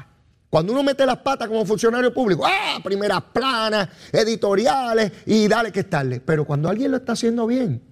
Cuando 0.49 0.73
uno 0.73 0.83
mete 0.83 1.05
las 1.05 1.19
patas 1.19 1.47
como 1.47 1.67
funcionario 1.67 2.15
público, 2.15 2.47
¡ah! 2.47 2.79
Primeras 2.83 3.21
planas, 3.35 3.91
editoriales 4.13 5.13
y 5.27 5.47
dale 5.47 5.71
que 5.71 5.81
estarle. 5.81 6.21
Pero 6.21 6.47
cuando 6.47 6.71
alguien 6.71 6.91
lo 6.91 6.97
está 6.97 7.13
haciendo 7.13 7.47
bien, 7.47 7.90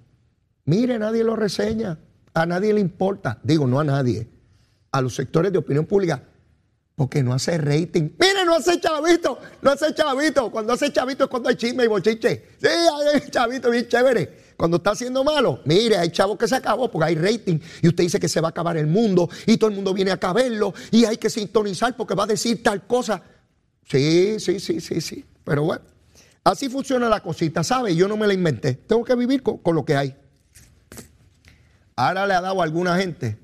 mire, 0.69 0.99
nadie 0.99 1.25
lo 1.25 1.35
reseña. 1.35 1.99
A 2.35 2.47
nadie 2.47 2.73
le 2.73 2.81
importa. 2.81 3.39
Digo, 3.43 3.67
no 3.67 3.81
a 3.81 3.85
nadie. 3.85 4.29
A 4.93 5.01
los 5.01 5.15
sectores 5.15 5.53
de 5.53 5.59
opinión 5.59 5.87
pública 5.87 6.23
porque 6.99 7.23
no 7.23 7.33
hace 7.33 7.57
rating. 7.57 8.11
Mire, 8.19 8.45
no 8.45 8.57
hace 8.57 8.81
chavito, 8.81 9.39
no 9.63 9.71
hace 9.71 9.95
chavito. 9.95 10.51
Cuando 10.51 10.73
hace 10.73 10.93
chavito 10.93 11.25
es 11.25 11.31
cuando 11.31 11.49
hay 11.49 11.55
chisme 11.55 11.85
y 11.85 11.87
bochiche. 11.87 12.45
Sí, 12.61 12.67
hay 12.67 13.31
chavito 13.31 13.71
bien 13.71 13.87
chévere. 13.87 14.49
Cuando 14.57 14.79
está 14.79 14.91
haciendo 14.91 15.23
malo, 15.23 15.61
mire, 15.65 15.97
hay 15.97 16.11
chavos 16.11 16.37
que 16.37 16.49
se 16.49 16.57
acabó 16.57 16.91
porque 16.91 17.07
hay 17.07 17.15
rating 17.15 17.61
y 17.81 17.87
usted 17.87 18.03
dice 18.03 18.19
que 18.19 18.29
se 18.29 18.41
va 18.41 18.49
a 18.49 18.51
acabar 18.51 18.77
el 18.77 18.89
mundo 18.89 19.31
y 19.47 19.57
todo 19.57 19.71
el 19.71 19.77
mundo 19.77 19.95
viene 19.95 20.11
a 20.11 20.33
verlo 20.33 20.75
y 20.91 21.05
hay 21.05 21.17
que 21.17 21.31
sintonizar 21.31 21.97
porque 21.97 22.17
va 22.17 22.25
a 22.25 22.27
decir 22.27 22.65
tal 22.65 22.85
cosa. 22.85 23.23
Sí, 23.89 24.41
sí, 24.41 24.59
sí, 24.59 24.81
sí, 24.81 25.01
sí. 25.01 25.25
Pero 25.45 25.63
bueno, 25.63 25.85
así 26.43 26.69
funciona 26.69 27.09
la 27.09 27.23
cosita, 27.23 27.63
¿sabe? 27.63 27.95
Yo 27.95 28.09
no 28.09 28.17
me 28.17 28.27
la 28.27 28.35
inventé. 28.35 28.75
Tengo 28.75 29.05
que 29.05 29.15
vivir 29.15 29.45
con, 29.45 29.59
con 29.59 29.77
lo 29.77 29.85
que 29.85 29.95
hay. 29.95 30.17
Ahora 31.99 32.27
le 32.27 32.35
ha 32.35 32.41
dado 32.41 32.61
a 32.61 32.65
alguna 32.65 32.97
gente 32.97 33.39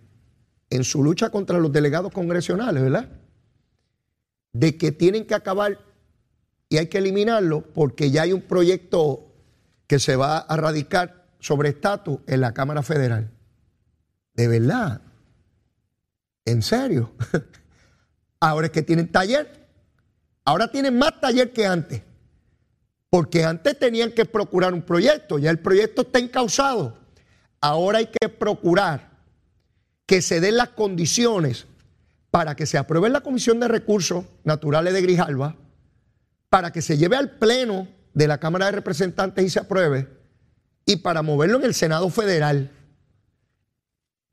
en 0.70 0.84
su 0.84 1.02
lucha 1.02 1.30
contra 1.30 1.58
los 1.58 1.72
delegados 1.72 2.12
congresionales, 2.12 2.82
¿verdad? 2.82 3.08
de 4.54 4.78
que 4.78 4.92
tienen 4.92 5.26
que 5.26 5.34
acabar 5.34 5.78
y 6.70 6.78
hay 6.78 6.86
que 6.86 6.98
eliminarlo 6.98 7.62
porque 7.74 8.10
ya 8.10 8.22
hay 8.22 8.32
un 8.32 8.40
proyecto 8.40 9.32
que 9.86 9.98
se 9.98 10.16
va 10.16 10.38
a 10.38 10.56
radicar 10.56 11.26
sobre 11.40 11.70
estatus 11.70 12.20
en 12.26 12.40
la 12.40 12.54
Cámara 12.54 12.82
Federal. 12.82 13.30
De 14.32 14.48
verdad. 14.48 15.02
En 16.46 16.62
serio. 16.62 17.12
Ahora 18.40 18.66
es 18.66 18.72
que 18.72 18.82
tienen 18.82 19.10
taller. 19.10 19.68
Ahora 20.44 20.70
tienen 20.70 20.96
más 20.98 21.20
taller 21.20 21.52
que 21.52 21.66
antes. 21.66 22.02
Porque 23.10 23.44
antes 23.44 23.78
tenían 23.78 24.12
que 24.12 24.24
procurar 24.24 24.72
un 24.72 24.82
proyecto. 24.82 25.38
Ya 25.38 25.50
el 25.50 25.58
proyecto 25.58 26.02
está 26.02 26.18
encausado. 26.18 26.96
Ahora 27.64 27.96
hay 27.96 28.08
que 28.08 28.28
procurar 28.28 29.08
que 30.04 30.20
se 30.20 30.38
den 30.38 30.58
las 30.58 30.68
condiciones 30.68 31.66
para 32.30 32.54
que 32.56 32.66
se 32.66 32.76
apruebe 32.76 33.08
la 33.08 33.22
Comisión 33.22 33.58
de 33.58 33.68
Recursos 33.68 34.26
Naturales 34.44 34.92
de 34.92 35.00
Grijalva, 35.00 35.56
para 36.50 36.72
que 36.72 36.82
se 36.82 36.98
lleve 36.98 37.16
al 37.16 37.38
Pleno 37.38 37.88
de 38.12 38.28
la 38.28 38.36
Cámara 38.36 38.66
de 38.66 38.72
Representantes 38.72 39.42
y 39.46 39.48
se 39.48 39.60
apruebe, 39.60 40.10
y 40.84 40.96
para 40.96 41.22
moverlo 41.22 41.56
en 41.56 41.64
el 41.64 41.72
Senado 41.72 42.10
Federal. 42.10 42.70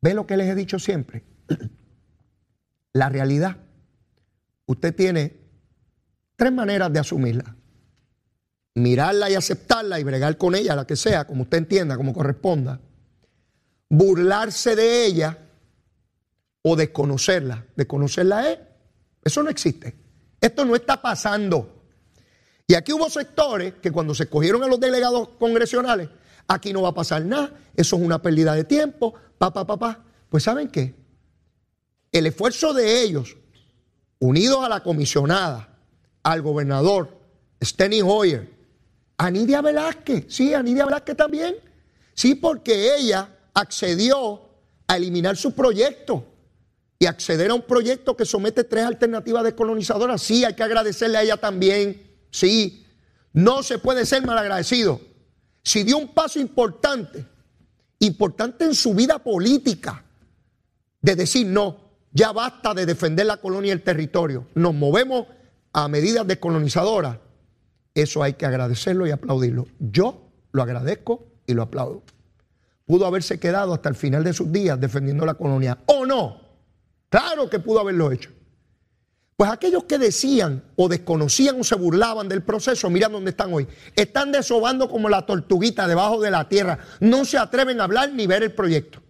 ¿Ve 0.01 0.13
lo 0.13 0.27
que 0.27 0.35
les 0.35 0.49
he 0.49 0.55
dicho 0.55 0.77
siempre? 0.77 1.23
La 2.91 3.07
realidad. 3.07 3.55
Usted 4.65 4.93
tiene 4.93 5.37
tres 6.35 6.51
maneras 6.51 6.91
de 6.91 6.99
asumirla. 6.99 7.55
Mirarla 8.75 9.29
y 9.29 9.35
aceptarla 9.35 10.01
y 10.01 10.03
bregar 10.03 10.37
con 10.37 10.53
ella, 10.53 10.75
la 10.75 10.85
que 10.85 10.97
sea, 10.97 11.25
como 11.25 11.43
usted 11.43 11.59
entienda, 11.59 11.95
como 11.95 12.13
corresponda. 12.13 12.81
Burlarse 13.93 14.73
de 14.73 15.05
ella 15.05 15.37
o 16.61 16.77
desconocerla. 16.77 17.65
Desconocerla 17.75 18.49
es, 18.49 18.59
eso 19.21 19.43
no 19.43 19.49
existe. 19.49 19.93
Esto 20.39 20.63
no 20.63 20.77
está 20.77 21.01
pasando. 21.01 21.83
Y 22.67 22.73
aquí 22.73 22.93
hubo 22.93 23.09
sectores 23.09 23.73
que 23.81 23.91
cuando 23.91 24.15
se 24.15 24.23
escogieron 24.23 24.63
a 24.63 24.67
los 24.67 24.79
delegados 24.79 25.27
congresionales, 25.37 26.07
aquí 26.47 26.71
no 26.71 26.83
va 26.83 26.89
a 26.89 26.93
pasar 26.93 27.25
nada, 27.25 27.51
eso 27.75 27.97
es 27.97 28.01
una 28.01 28.21
pérdida 28.21 28.53
de 28.53 28.63
tiempo, 28.63 29.13
pa, 29.37 29.51
pa, 29.51 29.67
pa, 29.67 29.77
pa. 29.77 30.05
Pues 30.29 30.43
¿saben 30.43 30.69
qué? 30.69 30.95
El 32.13 32.27
esfuerzo 32.27 32.73
de 32.73 33.01
ellos, 33.01 33.35
unidos 34.19 34.63
a 34.63 34.69
la 34.69 34.81
comisionada, 34.83 35.79
al 36.23 36.41
gobernador, 36.41 37.19
Steny 37.61 38.01
Hoyer, 38.01 38.49
a 39.17 39.29
Nidia 39.29 39.61
Velázquez, 39.61 40.27
sí, 40.29 40.53
a 40.53 40.63
Nidia 40.63 40.85
Velázquez 40.85 41.17
también, 41.17 41.55
sí, 42.13 42.35
porque 42.35 42.95
ella 42.95 43.37
accedió 43.53 44.41
a 44.87 44.97
eliminar 44.97 45.37
su 45.37 45.53
proyecto 45.53 46.25
y 46.99 47.05
acceder 47.05 47.49
a 47.51 47.55
un 47.55 47.63
proyecto 47.63 48.15
que 48.15 48.25
somete 48.25 48.63
tres 48.63 48.85
alternativas 48.85 49.43
descolonizadoras, 49.43 50.21
sí, 50.21 50.45
hay 50.45 50.53
que 50.53 50.63
agradecerle 50.63 51.17
a 51.17 51.23
ella 51.23 51.37
también, 51.37 52.15
sí. 52.29 52.85
No 53.33 53.63
se 53.63 53.79
puede 53.79 54.05
ser 54.05 54.25
mal 54.25 54.37
agradecido. 54.37 55.01
Si 55.63 55.83
dio 55.83 55.97
un 55.97 56.13
paso 56.13 56.39
importante, 56.39 57.25
importante 57.99 58.65
en 58.65 58.75
su 58.75 58.93
vida 58.93 59.19
política, 59.19 60.05
de 61.01 61.15
decir 61.15 61.47
no, 61.47 61.77
ya 62.11 62.31
basta 62.31 62.73
de 62.73 62.85
defender 62.85 63.25
la 63.25 63.37
colonia 63.37 63.69
y 63.69 63.71
el 63.71 63.83
territorio, 63.83 64.47
nos 64.53 64.73
movemos 64.73 65.27
a 65.73 65.87
medidas 65.87 66.27
descolonizadoras, 66.27 67.17
eso 67.95 68.21
hay 68.21 68.33
que 68.33 68.45
agradecerlo 68.45 69.07
y 69.07 69.11
aplaudirlo. 69.11 69.67
Yo 69.79 70.29
lo 70.51 70.61
agradezco 70.61 71.27
y 71.47 71.53
lo 71.53 71.63
aplaudo. 71.63 72.03
Pudo 72.85 73.05
haberse 73.05 73.39
quedado 73.39 73.73
hasta 73.73 73.89
el 73.89 73.95
final 73.95 74.23
de 74.23 74.33
sus 74.33 74.51
días 74.51 74.79
defendiendo 74.79 75.25
la 75.25 75.35
colonia, 75.35 75.77
o 75.85 76.05
no. 76.05 76.41
Claro 77.09 77.49
que 77.49 77.59
pudo 77.59 77.79
haberlo 77.79 78.11
hecho. 78.11 78.31
Pues 79.41 79.49
aquellos 79.51 79.85
que 79.85 79.97
decían 79.97 80.63
o 80.75 80.87
desconocían 80.87 81.59
o 81.59 81.63
se 81.63 81.75
burlaban 81.75 82.29
del 82.29 82.43
proceso, 82.43 82.89
miran 82.89 83.11
dónde 83.11 83.31
están 83.31 83.51
hoy. 83.51 83.67
Están 83.95 84.31
desobando 84.31 84.87
como 84.87 85.09
la 85.09 85.25
tortuguita 85.25 85.87
debajo 85.87 86.21
de 86.21 86.29
la 86.29 86.47
tierra. 86.47 86.77
No 86.99 87.25
se 87.25 87.39
atreven 87.39 87.81
a 87.81 87.85
hablar 87.85 88.11
ni 88.11 88.27
ver 88.27 88.43
el 88.43 88.53
proyecto. 88.53 89.01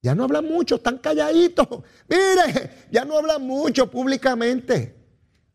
Ya 0.00 0.14
no 0.14 0.22
hablan 0.22 0.44
mucho, 0.44 0.76
están 0.76 0.98
calladitos. 0.98 1.66
Mire, 2.08 2.86
ya 2.92 3.04
no 3.04 3.18
hablan 3.18 3.42
mucho 3.42 3.90
públicamente. 3.90 4.94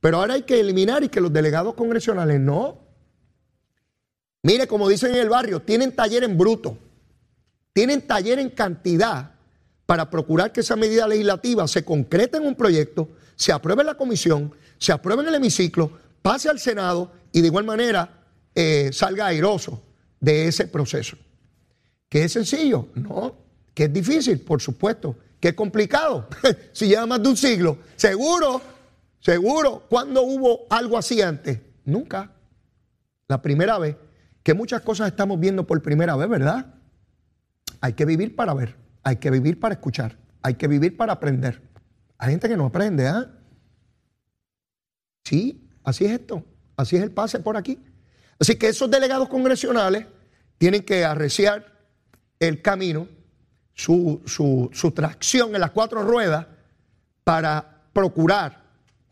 Pero 0.02 0.18
ahora 0.18 0.34
hay 0.34 0.42
que 0.42 0.60
eliminar 0.60 1.06
y 1.06 1.08
que 1.08 1.22
los 1.22 1.32
delegados 1.32 1.74
congresionales 1.76 2.42
no. 2.42 2.78
Mire, 4.44 4.68
como 4.68 4.90
dicen 4.90 5.12
en 5.12 5.22
el 5.22 5.30
barrio, 5.30 5.62
tienen 5.62 5.96
taller 5.96 6.26
en 6.26 6.38
bruto, 6.38 6.78
tienen 7.74 8.02
taller 8.02 8.40
en 8.40 8.50
cantidad 8.50 9.32
para 9.86 10.10
procurar 10.10 10.52
que 10.52 10.62
esa 10.62 10.76
medida 10.76 11.08
legislativa 11.08 11.68
se 11.68 11.84
concrete 11.84 12.38
en 12.38 12.46
un 12.46 12.56
proyecto, 12.56 13.10
se 13.36 13.52
apruebe 13.52 13.82
en 13.82 13.88
la 13.88 13.96
comisión, 13.96 14.54
se 14.78 14.92
apruebe 14.92 15.22
en 15.24 15.30
el 15.30 15.36
hemiciclo, 15.36 15.92
pase 16.22 16.50
al 16.50 16.60
Senado 16.60 17.12
y 17.32 17.42
de 17.42 17.48
igual 17.48 17.66
manera 17.66 18.24
eh, 18.56 18.90
salga 18.94 19.28
airoso 19.28 19.82
de 20.20 20.48
ese 20.48 20.68
proceso. 20.68 21.18
¿Que 22.08 22.26
es 22.26 22.34
sencillo? 22.34 22.90
No. 22.96 23.36
¿Que 23.74 23.86
es 23.86 23.94
difícil? 23.94 24.40
Por 24.42 24.62
supuesto. 24.62 25.16
¿Que 25.40 25.50
es 25.50 25.54
complicado? 25.54 26.28
si 26.72 26.88
lleva 26.88 27.06
más 27.06 27.24
de 27.24 27.30
un 27.30 27.38
siglo. 27.38 27.78
Seguro, 27.96 28.62
seguro. 29.20 29.86
¿Cuándo 29.90 30.22
hubo 30.22 30.68
algo 30.70 30.98
así 30.98 31.22
antes? 31.22 31.60
Nunca. 31.86 32.32
La 33.28 33.42
primera 33.42 33.78
vez. 33.80 33.96
Que 34.44 34.54
muchas 34.54 34.82
cosas 34.82 35.08
estamos 35.08 35.40
viendo 35.40 35.66
por 35.66 35.82
primera 35.82 36.16
vez, 36.16 36.28
¿verdad? 36.28 36.81
Hay 37.82 37.94
que 37.94 38.06
vivir 38.06 38.36
para 38.36 38.54
ver. 38.54 38.78
Hay 39.04 39.18
que 39.18 39.32
vivir 39.32 39.60
para 39.60 39.74
escuchar. 39.74 40.18
Hay 40.44 40.54
que 40.54 40.68
vivir 40.68 40.96
para 40.96 41.14
aprender. 41.14 41.62
Hay 42.18 42.32
gente 42.32 42.48
que 42.48 42.56
no 42.56 42.66
aprende, 42.66 43.08
¿ah? 43.08 43.32
Sí, 45.26 45.68
así 45.84 46.06
es 46.06 46.12
esto. 46.12 46.46
Así 46.78 46.96
es 46.96 47.04
el 47.04 47.12
pase 47.12 47.40
por 47.40 47.58
aquí. 47.58 47.80
Así 48.40 48.56
que 48.56 48.70
esos 48.70 48.90
delegados 48.90 49.28
congresionales 49.28 50.06
tienen 50.58 50.84
que 50.84 51.04
arreciar 51.04 51.80
el 52.40 52.62
camino, 52.62 53.08
su, 53.74 54.22
su 54.26 54.92
tracción 54.92 55.54
en 55.56 55.62
las 55.62 55.72
cuatro 55.72 56.04
ruedas 56.04 56.48
para 57.24 57.84
procurar, 57.94 58.64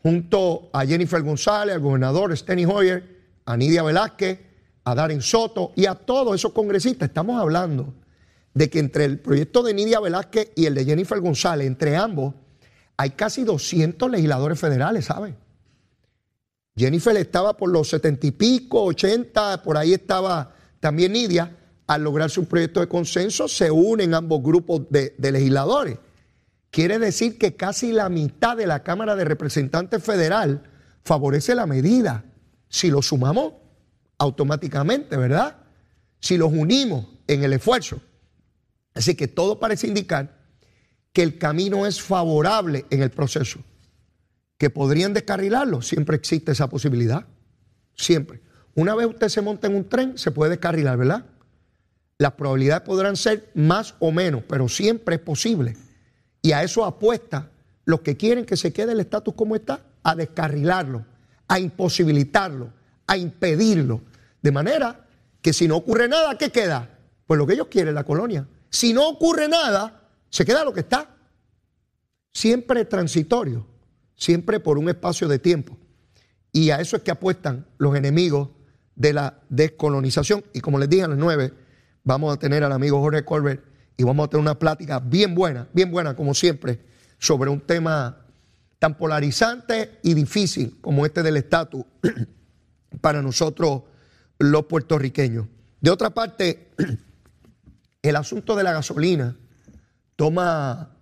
junto 0.02 0.70
a 0.72 0.84
Jennifer 0.84 1.22
González, 1.22 1.74
al 1.74 1.80
gobernador 1.80 2.36
Steny 2.36 2.64
Hoyer, 2.64 3.20
a 3.44 3.56
Nidia 3.56 3.82
Velázquez, 3.82 4.40
a 4.84 4.94
Darren 4.94 5.22
Soto 5.22 5.72
y 5.76 5.86
a 5.86 5.94
todos 5.94 6.34
esos 6.34 6.52
congresistas, 6.52 7.08
estamos 7.08 7.40
hablando 7.40 7.94
de 8.54 8.68
que 8.68 8.78
entre 8.78 9.04
el 9.04 9.20
proyecto 9.20 9.62
de 9.62 9.74
Nidia 9.74 10.00
Velázquez 10.00 10.50
y 10.56 10.66
el 10.66 10.74
de 10.74 10.84
Jennifer 10.84 11.20
González, 11.20 11.66
entre 11.66 11.96
ambos, 11.96 12.34
hay 12.96 13.10
casi 13.10 13.44
200 13.44 14.10
legisladores 14.10 14.58
federales, 14.58 15.06
¿sabe? 15.06 15.34
Jennifer 16.76 17.16
estaba 17.16 17.56
por 17.56 17.70
los 17.70 17.88
70 17.88 18.26
y 18.26 18.30
pico, 18.32 18.84
80, 18.84 19.62
por 19.62 19.76
ahí 19.76 19.94
estaba 19.94 20.54
también 20.80 21.12
Nidia. 21.12 21.56
Al 21.86 22.04
lograrse 22.04 22.38
un 22.38 22.46
proyecto 22.46 22.80
de 22.80 22.88
consenso, 22.88 23.48
se 23.48 23.70
unen 23.70 24.14
ambos 24.14 24.42
grupos 24.42 24.82
de, 24.90 25.14
de 25.18 25.32
legisladores. 25.32 25.98
Quiere 26.70 27.00
decir 27.00 27.36
que 27.36 27.56
casi 27.56 27.90
la 27.90 28.08
mitad 28.08 28.56
de 28.56 28.66
la 28.66 28.84
Cámara 28.84 29.16
de 29.16 29.24
Representantes 29.24 30.02
Federal 30.02 30.62
favorece 31.02 31.54
la 31.56 31.66
medida. 31.66 32.24
Si 32.68 32.90
lo 32.90 33.02
sumamos 33.02 33.54
automáticamente, 34.18 35.16
¿verdad? 35.16 35.56
Si 36.20 36.36
los 36.36 36.52
unimos 36.52 37.06
en 37.26 37.42
el 37.42 37.54
esfuerzo. 37.54 38.00
Así 38.94 39.14
que 39.14 39.28
todo 39.28 39.58
parece 39.58 39.86
indicar 39.86 40.40
que 41.12 41.22
el 41.22 41.38
camino 41.38 41.86
es 41.86 42.00
favorable 42.00 42.86
en 42.90 43.02
el 43.02 43.10
proceso. 43.10 43.60
Que 44.58 44.70
podrían 44.70 45.14
descarrilarlo, 45.14 45.82
siempre 45.82 46.16
existe 46.16 46.52
esa 46.52 46.68
posibilidad. 46.68 47.26
Siempre. 47.94 48.40
Una 48.74 48.94
vez 48.94 49.06
usted 49.06 49.28
se 49.28 49.40
monta 49.40 49.66
en 49.66 49.74
un 49.74 49.88
tren, 49.88 50.16
se 50.16 50.30
puede 50.30 50.50
descarrilar, 50.50 50.96
¿verdad? 50.96 51.24
Las 52.18 52.32
probabilidades 52.32 52.82
podrán 52.82 53.16
ser 53.16 53.50
más 53.54 53.94
o 53.98 54.12
menos, 54.12 54.42
pero 54.46 54.68
siempre 54.68 55.16
es 55.16 55.20
posible. 55.20 55.76
Y 56.42 56.52
a 56.52 56.62
eso 56.62 56.84
apuesta 56.84 57.50
los 57.84 58.00
que 58.00 58.16
quieren 58.16 58.44
que 58.44 58.56
se 58.56 58.72
quede 58.72 58.92
el 58.92 59.00
estatus 59.00 59.34
como 59.34 59.56
está, 59.56 59.80
a 60.02 60.14
descarrilarlo, 60.14 61.04
a 61.48 61.58
imposibilitarlo, 61.58 62.72
a 63.06 63.16
impedirlo. 63.16 64.02
De 64.42 64.52
manera 64.52 65.06
que 65.42 65.52
si 65.52 65.66
no 65.66 65.76
ocurre 65.76 66.08
nada, 66.08 66.36
¿qué 66.38 66.50
queda? 66.50 66.88
Pues 67.26 67.38
lo 67.38 67.46
que 67.46 67.54
ellos 67.54 67.68
quieren, 67.68 67.94
la 67.94 68.04
colonia. 68.04 68.46
Si 68.70 68.92
no 68.92 69.08
ocurre 69.08 69.48
nada, 69.48 70.08
se 70.30 70.44
queda 70.44 70.64
lo 70.64 70.72
que 70.72 70.80
está. 70.80 71.16
Siempre 72.32 72.84
transitorio, 72.84 73.66
siempre 74.14 74.60
por 74.60 74.78
un 74.78 74.88
espacio 74.88 75.28
de 75.28 75.38
tiempo. 75.38 75.76
Y 76.52 76.70
a 76.70 76.80
eso 76.80 76.96
es 76.96 77.02
que 77.02 77.10
apuestan 77.10 77.66
los 77.78 77.96
enemigos 77.96 78.50
de 78.94 79.12
la 79.12 79.40
descolonización. 79.48 80.44
Y 80.52 80.60
como 80.60 80.78
les 80.78 80.88
dije 80.88 81.02
a 81.02 81.08
las 81.08 81.18
nueve, 81.18 81.52
vamos 82.04 82.34
a 82.34 82.38
tener 82.38 82.64
al 82.64 82.72
amigo 82.72 83.00
Jorge 83.00 83.24
Colbert 83.24 83.64
y 83.96 84.04
vamos 84.04 84.26
a 84.26 84.30
tener 84.30 84.42
una 84.42 84.58
plática 84.58 85.00
bien 85.00 85.34
buena, 85.34 85.68
bien 85.72 85.90
buena 85.90 86.14
como 86.14 86.34
siempre, 86.34 86.80
sobre 87.18 87.50
un 87.50 87.60
tema 87.60 88.24
tan 88.78 88.96
polarizante 88.96 89.98
y 90.02 90.14
difícil 90.14 90.78
como 90.80 91.04
este 91.04 91.22
del 91.22 91.36
estatus 91.36 91.84
para 93.00 93.20
nosotros 93.20 93.82
los 94.38 94.64
puertorriqueños. 94.64 95.46
De 95.80 95.90
otra 95.90 96.10
parte, 96.10 96.70
el 98.02 98.16
asunto 98.16 98.56
de 98.56 98.62
la 98.62 98.72
gasolina 98.72 99.36
toma 100.16 100.96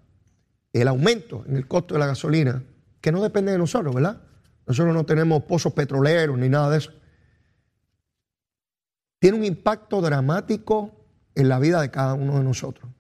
el 0.73 0.89
aumento 0.89 1.45
en 1.47 1.57
el 1.57 1.67
costo 1.67 1.95
de 1.95 2.01
la 2.01 2.07
gasolina, 2.07 2.63
que 3.01 3.13
no 3.13 3.23
depende 3.23 3.53
de 3.53 3.59
nosotros, 3.59 3.95
¿verdad? 3.95 4.21
Nosotros 4.67 4.95
no 4.95 5.05
tenemos 5.05 5.45
pozos 5.45 5.73
petroleros 5.73 6.39
ni 6.39 6.49
nada 6.49 6.71
de 6.71 6.79
eso. 6.79 6.93
Tiene 9.19 9.39
un 9.39 9.45
impacto 9.45 10.01
dramático 10.01 10.95
en 11.35 11.49
la 11.49 11.59
vida 11.59 11.81
de 11.81 11.91
cada 11.91 12.15
uno 12.15 12.39
de 12.39 12.45
nosotros. 12.45 12.91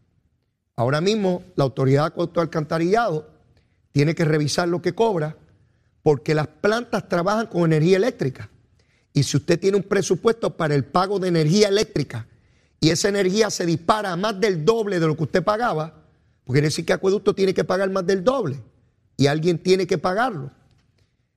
Ahora 0.76 1.00
mismo 1.00 1.42
la 1.56 1.64
autoridad 1.64 2.06
de 2.06 2.10
costo 2.12 2.40
alcantarillado 2.40 3.30
tiene 3.92 4.14
que 4.14 4.24
revisar 4.24 4.68
lo 4.68 4.80
que 4.80 4.94
cobra 4.94 5.36
porque 6.02 6.34
las 6.34 6.46
plantas 6.46 7.08
trabajan 7.08 7.46
con 7.46 7.64
energía 7.64 7.96
eléctrica. 7.96 8.48
Y 9.12 9.24
si 9.24 9.36
usted 9.36 9.58
tiene 9.58 9.76
un 9.76 9.82
presupuesto 9.82 10.56
para 10.56 10.74
el 10.74 10.84
pago 10.84 11.18
de 11.18 11.28
energía 11.28 11.68
eléctrica 11.68 12.26
y 12.80 12.90
esa 12.90 13.08
energía 13.08 13.50
se 13.50 13.66
dispara 13.66 14.12
a 14.12 14.16
más 14.16 14.38
del 14.40 14.64
doble 14.64 15.00
de 15.00 15.06
lo 15.06 15.16
que 15.16 15.24
usted 15.24 15.42
pagaba, 15.42 16.04
pues 16.44 16.54
quiere 16.54 16.68
decir 16.68 16.84
que 16.84 16.92
Acueducto 16.92 17.34
tiene 17.34 17.54
que 17.54 17.64
pagar 17.64 17.90
más 17.90 18.06
del 18.06 18.24
doble 18.24 18.60
y 19.16 19.26
alguien 19.26 19.58
tiene 19.58 19.86
que 19.86 19.98
pagarlo. 19.98 20.50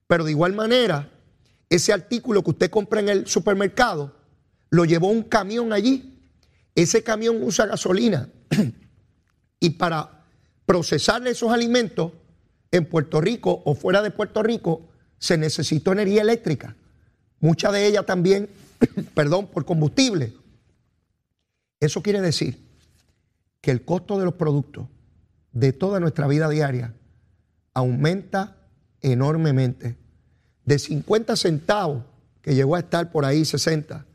Pero 0.08 0.23
de 0.23 0.32
igual 0.32 0.54
manera, 0.54 1.10
ese 1.69 1.93
artículo 1.93 2.43
que 2.43 2.51
usted 2.51 2.69
compra 2.69 2.99
en 2.99 3.10
el 3.10 3.27
supermercado 3.27 4.13
lo 4.69 4.86
llevó 4.86 5.08
un 5.08 5.23
camión 5.23 5.73
allí 5.73 6.12
ese 6.75 7.04
camión 7.04 7.41
usa 7.43 7.65
gasolina 7.65 8.30
y 9.60 9.71
para 9.71 10.23
procesar 10.65 11.25
esos 11.27 11.51
alimentos 11.51 12.13
en 12.71 12.86
Puerto 12.86 13.19
Rico 13.19 13.62
o 13.65 13.75
fuera 13.75 14.01
de 14.01 14.12
Puerto 14.12 14.41
Rico 14.41 14.89
se 15.19 15.38
necesitó 15.38 15.91
energía 15.91 16.21
eléctrica. 16.21 16.75
Mucha 17.39 17.71
de 17.71 17.86
ella 17.86 18.04
también, 18.04 18.49
perdón, 19.13 19.47
por 19.47 19.65
combustible. 19.65 20.34
Eso 21.82 22.02
quiere 22.04 22.22
decir 22.22 22.63
que 23.60 23.72
el 23.72 23.84
costo 23.84 24.17
de 24.17 24.26
los 24.26 24.36
productos 24.36 24.88
de 25.52 25.74
toda 25.74 26.00
nuestra 26.00 26.28
vida 26.28 26.48
diaria 26.48 26.94
aumenta 27.74 28.56
enormemente. 29.02 29.98
De 30.63 30.78
50 30.78 31.36
centavos, 31.36 32.04
que 32.41 32.56
llegó 32.56 32.76
a 32.76 32.80
estar 32.80 33.12
por 33.12 33.26
ahí 33.26 33.44
60, 33.44 34.06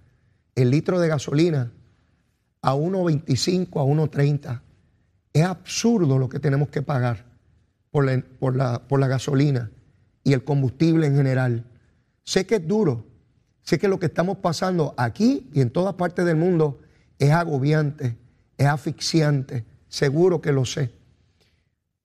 el 0.54 0.70
litro 0.70 1.00
de 1.00 1.08
gasolina 1.08 1.72
a 2.62 2.74
1.25, 2.74 3.80
a 3.80 3.84
1.30. 3.84 4.60
Es 5.32 5.42
absurdo 5.44 6.18
lo 6.18 6.28
que 6.28 6.38
tenemos 6.38 6.68
que 6.68 6.82
pagar 6.82 7.24
por 7.90 8.04
la, 8.06 8.22
por, 8.38 8.56
la, 8.56 8.86
por 8.86 9.00
la 9.00 9.08
gasolina 9.08 9.70
y 10.22 10.32
el 10.34 10.44
combustible 10.44 11.08
en 11.08 11.16
general. 11.16 11.64
Sé 12.22 12.46
que 12.46 12.56
es 12.56 12.66
duro, 12.66 13.04
sé 13.62 13.78
que 13.78 13.88
lo 13.88 13.98
que 13.98 14.06
estamos 14.06 14.38
pasando 14.38 14.94
aquí 14.96 15.50
y 15.52 15.60
en 15.60 15.70
todas 15.70 15.94
partes 15.94 16.24
del 16.24 16.36
mundo 16.36 16.80
es 17.18 17.30
agobiante, 17.30 18.16
es 18.56 18.66
asfixiante, 18.66 19.64
seguro 19.88 20.40
que 20.40 20.52
lo 20.52 20.64
sé. 20.64 20.90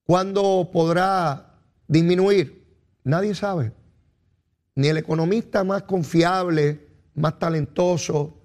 ¿Cuándo 0.04 0.70
podrá 0.72 1.60
disminuir? 1.88 2.66
Nadie 3.04 3.36
sabe. 3.36 3.72
Ni 4.76 4.88
el 4.88 4.98
economista 4.98 5.64
más 5.64 5.84
confiable, 5.84 6.88
más 7.14 7.38
talentoso, 7.40 8.42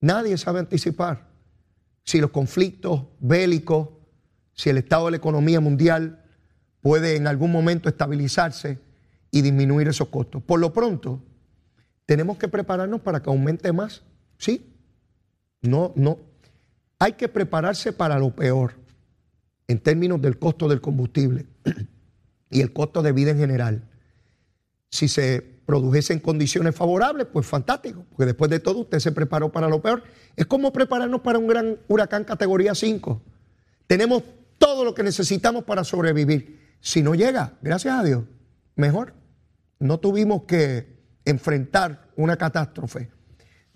Nadie 0.00 0.36
sabe 0.36 0.60
anticipar 0.60 1.26
si 2.04 2.20
los 2.20 2.30
conflictos 2.30 3.06
bélicos, 3.18 3.88
si 4.52 4.70
el 4.70 4.78
estado 4.78 5.06
de 5.06 5.12
la 5.12 5.16
economía 5.16 5.60
mundial 5.60 6.24
puede 6.80 7.16
en 7.16 7.26
algún 7.26 7.50
momento 7.50 7.88
estabilizarse 7.88 8.78
y 9.30 9.42
disminuir 9.42 9.88
esos 9.88 10.08
costos. 10.08 10.42
Por 10.42 10.60
lo 10.60 10.72
pronto, 10.72 11.22
tenemos 12.04 12.38
que 12.38 12.48
prepararnos 12.48 13.00
para 13.00 13.20
que 13.20 13.30
aumente 13.30 13.72
más. 13.72 14.02
¿Sí? 14.38 14.75
No, 15.66 15.92
no. 15.96 16.18
Hay 16.98 17.12
que 17.12 17.28
prepararse 17.28 17.92
para 17.92 18.18
lo 18.18 18.34
peor 18.34 18.74
en 19.68 19.80
términos 19.80 20.20
del 20.20 20.38
costo 20.38 20.68
del 20.68 20.80
combustible 20.80 21.46
y 22.50 22.60
el 22.60 22.72
costo 22.72 23.02
de 23.02 23.12
vida 23.12 23.32
en 23.32 23.38
general. 23.38 23.88
Si 24.90 25.08
se 25.08 25.56
produjese 25.66 26.12
en 26.12 26.20
condiciones 26.20 26.74
favorables, 26.74 27.26
pues 27.32 27.46
fantástico, 27.46 28.06
porque 28.10 28.26
después 28.26 28.50
de 28.50 28.60
todo 28.60 28.80
usted 28.80 29.00
se 29.00 29.12
preparó 29.12 29.50
para 29.50 29.68
lo 29.68 29.82
peor. 29.82 30.04
Es 30.36 30.46
como 30.46 30.72
prepararnos 30.72 31.20
para 31.20 31.38
un 31.38 31.48
gran 31.48 31.78
huracán 31.88 32.24
categoría 32.24 32.74
5. 32.74 33.20
Tenemos 33.86 34.22
todo 34.58 34.84
lo 34.84 34.94
que 34.94 35.02
necesitamos 35.02 35.64
para 35.64 35.84
sobrevivir. 35.84 36.76
Si 36.80 37.02
no 37.02 37.14
llega, 37.14 37.54
gracias 37.62 37.98
a 37.98 38.04
Dios, 38.04 38.24
mejor. 38.76 39.14
No 39.78 39.98
tuvimos 39.98 40.44
que 40.44 40.96
enfrentar 41.24 42.08
una 42.16 42.36
catástrofe. 42.36 43.10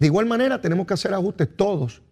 De 0.00 0.06
igual 0.06 0.26
manera, 0.26 0.60
tenemos 0.60 0.86
que 0.86 0.94
hacer 0.94 1.14
ajustes 1.14 1.56
todos 1.56 2.02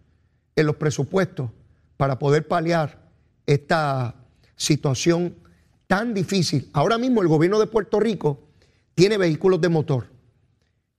en 0.55 0.67
los 0.67 0.75
presupuestos 0.75 1.49
para 1.97 2.17
poder 2.19 2.47
paliar 2.47 3.09
esta 3.45 4.15
situación 4.55 5.35
tan 5.87 6.13
difícil. 6.13 6.69
Ahora 6.71 6.99
mismo 6.99 7.21
el 7.23 7.27
gobierno 7.27 7.59
de 7.59 7.65
Puerto 7.65 7.99
Rico 7.99 8.47
tiene 8.93 9.17
vehículos 9.17 9.59
de 9.59 9.69
motor 9.69 10.05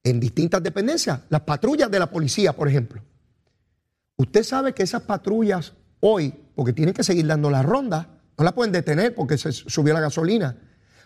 en 0.02 0.18
distintas 0.18 0.62
dependencias, 0.62 1.20
las 1.28 1.42
patrullas 1.42 1.90
de 1.90 1.98
la 2.00 2.10
policía, 2.10 2.54
por 2.54 2.66
ejemplo. 2.66 3.02
Usted 4.16 4.42
sabe 4.42 4.74
que 4.74 4.82
esas 4.82 5.02
patrullas 5.02 5.74
hoy, 6.00 6.34
porque 6.56 6.72
tienen 6.72 6.94
que 6.94 7.04
seguir 7.04 7.26
dando 7.26 7.50
la 7.50 7.62
ronda, 7.62 8.20
no 8.36 8.44
la 8.44 8.52
pueden 8.52 8.72
detener 8.72 9.14
porque 9.14 9.38
se 9.38 9.52
subió 9.52 9.94
la 9.94 10.00
gasolina. 10.00 10.56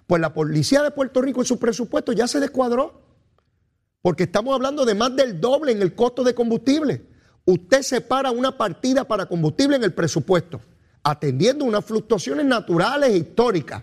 Pues 0.07 0.21
la 0.21 0.33
policía 0.33 0.83
de 0.83 0.93
Puerto 0.93 1.21
Rico 1.21 1.41
en 1.41 1.47
su 1.47 1.59
presupuesto 1.59 2.13
ya 2.13 2.27
se 2.27 2.41
descuadró, 2.41 3.03
porque 4.05 4.25
estamos 4.25 4.55
hablando 4.55 4.85
de 4.85 4.95
más 4.95 5.17
del 5.17 5.41
doble 5.41 5.73
en 5.73 5.81
el 5.81 5.95
costo 5.95 6.23
de 6.23 6.35
combustible. 6.35 7.07
Usted 7.47 7.81
separa 7.81 8.31
una 8.33 8.55
partida 8.55 9.05
para 9.05 9.25
combustible 9.25 9.77
en 9.77 9.83
el 9.83 9.95
presupuesto, 9.95 10.61
atendiendo 11.03 11.65
unas 11.65 11.87
fluctuaciones 11.87 12.45
naturales 12.45 13.09
e 13.09 13.17
históricas, 13.17 13.83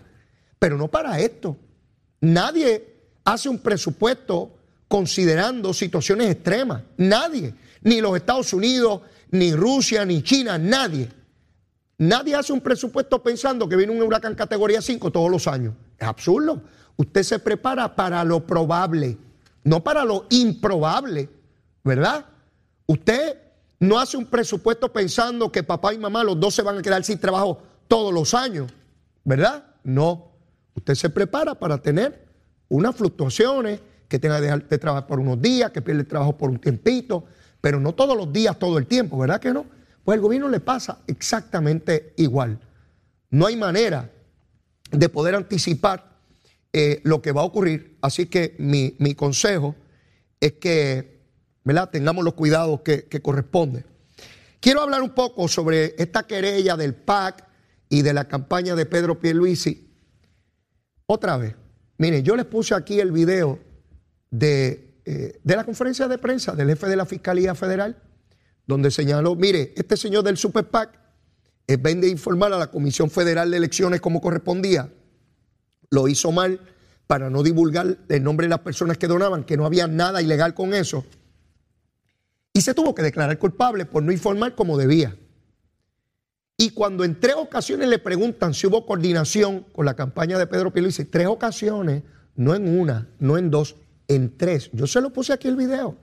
pero 0.60 0.78
no 0.78 0.86
para 0.86 1.18
esto. 1.18 1.56
Nadie 2.20 3.00
hace 3.24 3.48
un 3.48 3.58
presupuesto 3.58 4.54
considerando 4.86 5.74
situaciones 5.74 6.30
extremas. 6.30 6.84
Nadie, 6.98 7.52
ni 7.80 8.00
los 8.00 8.14
Estados 8.14 8.52
Unidos, 8.52 9.00
ni 9.32 9.52
Rusia, 9.56 10.04
ni 10.04 10.22
China, 10.22 10.56
nadie. 10.56 11.08
Nadie 11.98 12.36
hace 12.36 12.52
un 12.52 12.60
presupuesto 12.60 13.20
pensando 13.24 13.68
que 13.68 13.74
viene 13.74 13.92
un 13.92 14.00
huracán 14.00 14.36
categoría 14.36 14.82
5 14.82 15.10
todos 15.10 15.32
los 15.32 15.48
años. 15.48 15.74
Es 15.98 16.06
absurdo. 16.06 16.62
Usted 16.94 17.24
se 17.24 17.40
prepara 17.40 17.96
para 17.96 18.22
lo 18.22 18.46
probable, 18.46 19.18
no 19.64 19.82
para 19.82 20.04
lo 20.04 20.26
improbable, 20.30 21.28
¿verdad? 21.84 22.26
Usted 22.86 23.38
no 23.80 23.98
hace 23.98 24.16
un 24.16 24.26
presupuesto 24.26 24.92
pensando 24.92 25.50
que 25.50 25.62
papá 25.62 25.92
y 25.92 25.98
mamá 25.98 26.22
los 26.24 26.38
dos 26.38 26.54
se 26.54 26.62
van 26.62 26.78
a 26.78 26.82
quedar 26.82 27.04
sin 27.04 27.18
trabajo 27.18 27.62
todos 27.88 28.12
los 28.12 28.34
años, 28.34 28.72
¿verdad? 29.24 29.64
No. 29.82 30.32
Usted 30.74 30.94
se 30.94 31.10
prepara 31.10 31.54
para 31.54 31.78
tener 31.78 32.26
unas 32.68 32.94
fluctuaciones, 32.96 33.80
que 34.08 34.18
tenga 34.18 34.36
que 34.36 34.42
dejar 34.42 34.68
de 34.68 34.78
trabajar 34.78 35.06
por 35.06 35.18
unos 35.18 35.40
días, 35.40 35.70
que 35.70 35.80
pierde 35.80 36.02
el 36.02 36.06
trabajo 36.06 36.36
por 36.36 36.50
un 36.50 36.58
tiempito, 36.58 37.24
pero 37.62 37.80
no 37.80 37.94
todos 37.94 38.14
los 38.14 38.30
días, 38.30 38.58
todo 38.58 38.76
el 38.76 38.86
tiempo, 38.86 39.16
¿verdad 39.16 39.40
que 39.40 39.52
no? 39.52 39.64
Pues 40.04 40.16
al 40.16 40.20
gobierno 40.20 40.50
le 40.50 40.60
pasa 40.60 40.98
exactamente 41.06 42.12
igual. 42.18 42.58
No 43.30 43.46
hay 43.46 43.56
manera 43.56 44.10
de 44.90 45.08
poder 45.08 45.34
anticipar 45.34 46.11
eh, 46.72 47.00
lo 47.04 47.20
que 47.20 47.32
va 47.32 47.42
a 47.42 47.44
ocurrir, 47.44 47.98
así 48.00 48.26
que 48.26 48.56
mi, 48.58 49.14
consejo 49.14 49.74
es 50.40 50.52
que 50.54 51.20
¿verdad? 51.64 51.90
tengamos 51.90 52.24
los 52.24 52.34
cuidados 52.34 52.80
que, 52.80 53.04
que 53.04 53.20
corresponden. 53.20 53.84
Quiero 54.60 54.80
hablar 54.80 55.02
un 55.02 55.10
poco 55.10 55.48
sobre 55.48 55.94
esta 55.98 56.22
querella 56.26 56.76
del 56.76 56.94
PAC 56.94 57.46
y 57.88 58.02
de 58.02 58.14
la 58.14 58.28
campaña 58.28 58.74
de 58.74 58.86
Pedro 58.86 59.20
Pierluisi. 59.20 59.92
Otra 61.06 61.36
vez, 61.36 61.54
miren, 61.98 62.22
yo 62.22 62.36
les 62.36 62.46
puse 62.46 62.74
aquí 62.74 63.00
el 63.00 63.12
video 63.12 63.58
de, 64.30 64.94
eh, 65.04 65.40
de 65.42 65.56
la 65.56 65.64
conferencia 65.64 66.08
de 66.08 66.16
prensa 66.16 66.52
del 66.52 66.68
jefe 66.68 66.86
de 66.86 66.96
la 66.96 67.04
Fiscalía 67.06 67.54
Federal, 67.54 68.00
donde 68.66 68.90
señaló, 68.90 69.34
mire, 69.34 69.74
este 69.76 69.96
señor 69.96 70.22
del 70.22 70.36
Super 70.36 70.68
PAC 70.68 70.98
es 71.66 71.82
vende 71.82 72.08
informar 72.08 72.52
a 72.52 72.58
la 72.58 72.70
Comisión 72.70 73.10
Federal 73.10 73.50
de 73.50 73.56
Elecciones 73.56 74.00
como 74.00 74.20
correspondía, 74.20 74.92
lo 75.92 76.08
hizo 76.08 76.32
mal 76.32 76.58
para 77.06 77.28
no 77.28 77.42
divulgar 77.42 77.98
el 78.08 78.22
nombre 78.24 78.46
de 78.46 78.50
las 78.50 78.60
personas 78.60 78.96
que 78.96 79.06
donaban, 79.06 79.44
que 79.44 79.58
no 79.58 79.66
había 79.66 79.86
nada 79.86 80.22
ilegal 80.22 80.54
con 80.54 80.72
eso, 80.72 81.04
y 82.54 82.62
se 82.62 82.72
tuvo 82.72 82.94
que 82.94 83.02
declarar 83.02 83.38
culpable 83.38 83.84
por 83.84 84.02
no 84.02 84.10
informar 84.10 84.54
como 84.54 84.78
debía. 84.78 85.14
Y 86.56 86.70
cuando 86.70 87.04
en 87.04 87.20
tres 87.20 87.34
ocasiones 87.36 87.88
le 87.88 87.98
preguntan 87.98 88.54
si 88.54 88.66
hubo 88.66 88.86
coordinación 88.86 89.66
con 89.72 89.84
la 89.84 89.94
campaña 89.94 90.38
de 90.38 90.46
Pedro 90.46 90.70
dice 90.70 91.04
tres 91.04 91.26
ocasiones, 91.26 92.04
no 92.36 92.54
en 92.54 92.78
una, 92.78 93.10
no 93.18 93.36
en 93.36 93.50
dos, 93.50 93.76
en 94.08 94.38
tres. 94.38 94.70
Yo 94.72 94.86
se 94.86 95.00
lo 95.02 95.12
puse 95.12 95.34
aquí 95.34 95.48
el 95.48 95.56
video. 95.56 95.98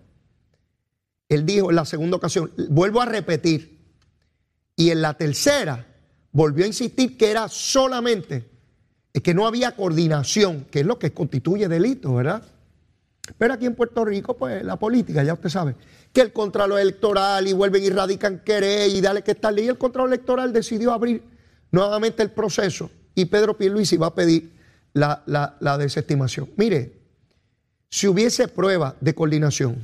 Él 1.29 1.45
dijo 1.45 1.71
en 1.71 1.75
la 1.75 1.85
segunda 1.85 2.17
ocasión, 2.17 2.51
vuelvo 2.69 3.01
a 3.01 3.05
repetir, 3.05 3.79
y 4.75 4.91
en 4.91 5.01
la 5.01 5.15
tercera 5.15 5.87
volvió 6.31 6.65
a 6.65 6.67
insistir 6.67 7.17
que 7.17 7.31
era 7.31 7.47
solamente 7.47 8.58
que 9.13 9.33
no 9.33 9.47
había 9.47 9.75
coordinación, 9.75 10.65
que 10.71 10.81
es 10.81 10.85
lo 10.85 10.99
que 10.99 11.11
constituye 11.13 11.67
delito, 11.67 12.13
¿verdad? 12.13 12.43
Pero 13.37 13.53
aquí 13.53 13.65
en 13.65 13.75
Puerto 13.75 14.05
Rico, 14.05 14.37
pues 14.37 14.63
la 14.63 14.77
política, 14.77 15.23
ya 15.23 15.33
usted 15.33 15.49
sabe, 15.49 15.75
que 16.13 16.21
el 16.21 16.33
Contralor 16.33 16.79
Electoral 16.79 17.47
y 17.47 17.53
vuelven 17.53 17.83
y 17.83 17.89
radican 17.89 18.39
querer 18.39 18.89
y 18.89 19.01
dale 19.01 19.23
que 19.23 19.31
está 19.31 19.51
Y 19.51 19.67
el 19.67 19.77
Contralor 19.77 20.09
Electoral 20.09 20.53
decidió 20.53 20.91
abrir 20.91 21.23
nuevamente 21.71 22.23
el 22.23 22.31
proceso 22.31 22.89
y 23.13 23.25
Pedro 23.25 23.57
Pierluisi 23.57 23.97
va 23.97 24.07
a 24.07 24.15
pedir 24.15 24.51
la, 24.93 25.23
la 25.59 25.77
desestimación. 25.77 26.49
Mire, 26.55 26.99
si 27.89 28.07
hubiese 28.07 28.47
prueba 28.47 28.95
de 29.01 29.13
coordinación, 29.15 29.77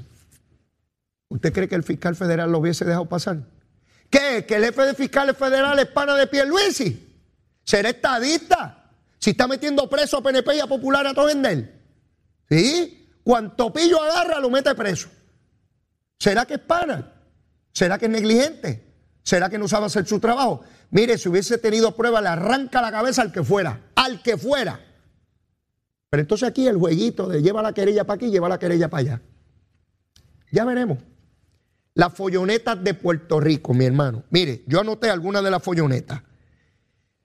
¿usted 1.29 1.53
cree 1.53 1.67
que 1.67 1.75
el 1.75 1.83
fiscal 1.83 2.15
federal 2.15 2.51
lo 2.51 2.59
hubiese 2.59 2.85
dejado 2.85 3.05
pasar? 3.05 3.39
¿Qué? 4.09 4.45
¿Que 4.47 4.55
el 4.55 4.65
jefe 4.65 4.83
de 4.83 4.93
fiscales 4.93 5.37
federales 5.37 5.85
es 5.85 5.91
pana 5.91 6.15
de 6.15 6.27
Pierluisi? 6.27 7.13
¿Será 7.63 7.89
estadista? 7.89 8.84
Si 9.25 9.31
está 9.31 9.47
metiendo 9.47 9.89
preso 9.89 10.17
a 10.17 10.21
PNP 10.21 10.57
y 10.57 10.59
a 10.59 10.67
Popular 10.67 11.07
a 11.07 11.31
él. 11.51 11.81
¿Sí? 12.47 13.09
Cuanto 13.23 13.73
pillo 13.73 13.99
agarra, 13.99 14.39
lo 14.39 14.51
mete 14.51 14.75
preso. 14.75 15.09
¿Será 16.19 16.45
que 16.45 16.53
es 16.53 16.59
pana? 16.59 17.11
¿Será 17.73 17.97
que 17.97 18.05
es 18.05 18.11
negligente? 18.11 18.85
¿Será 19.23 19.49
que 19.49 19.57
no 19.57 19.67
sabe 19.67 19.87
hacer 19.87 20.05
su 20.05 20.19
trabajo? 20.19 20.61
Mire, 20.91 21.17
si 21.17 21.27
hubiese 21.27 21.57
tenido 21.57 21.95
prueba, 21.95 22.21
le 22.21 22.27
arranca 22.27 22.83
la 22.83 22.91
cabeza 22.91 23.23
al 23.23 23.31
que 23.31 23.43
fuera, 23.43 23.89
al 23.95 24.21
que 24.21 24.37
fuera. 24.37 24.79
Pero 26.11 26.21
entonces 26.21 26.47
aquí 26.47 26.67
el 26.67 26.77
jueguito 26.77 27.27
de 27.27 27.41
lleva 27.41 27.63
la 27.63 27.73
querella 27.73 28.03
para 28.03 28.17
aquí, 28.17 28.29
lleva 28.29 28.47
la 28.47 28.59
querella 28.59 28.91
para 28.91 29.01
allá. 29.01 29.21
Ya 30.51 30.65
veremos. 30.65 30.99
Las 31.95 32.13
follonetas 32.13 32.83
de 32.83 32.93
Puerto 32.93 33.39
Rico, 33.39 33.73
mi 33.73 33.85
hermano. 33.85 34.23
Mire, 34.29 34.63
yo 34.67 34.81
anoté 34.81 35.09
algunas 35.09 35.43
de 35.43 35.49
las 35.49 35.63
follonetas. 35.63 36.21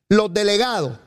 Los 0.09 0.33
delegados, 0.33 0.99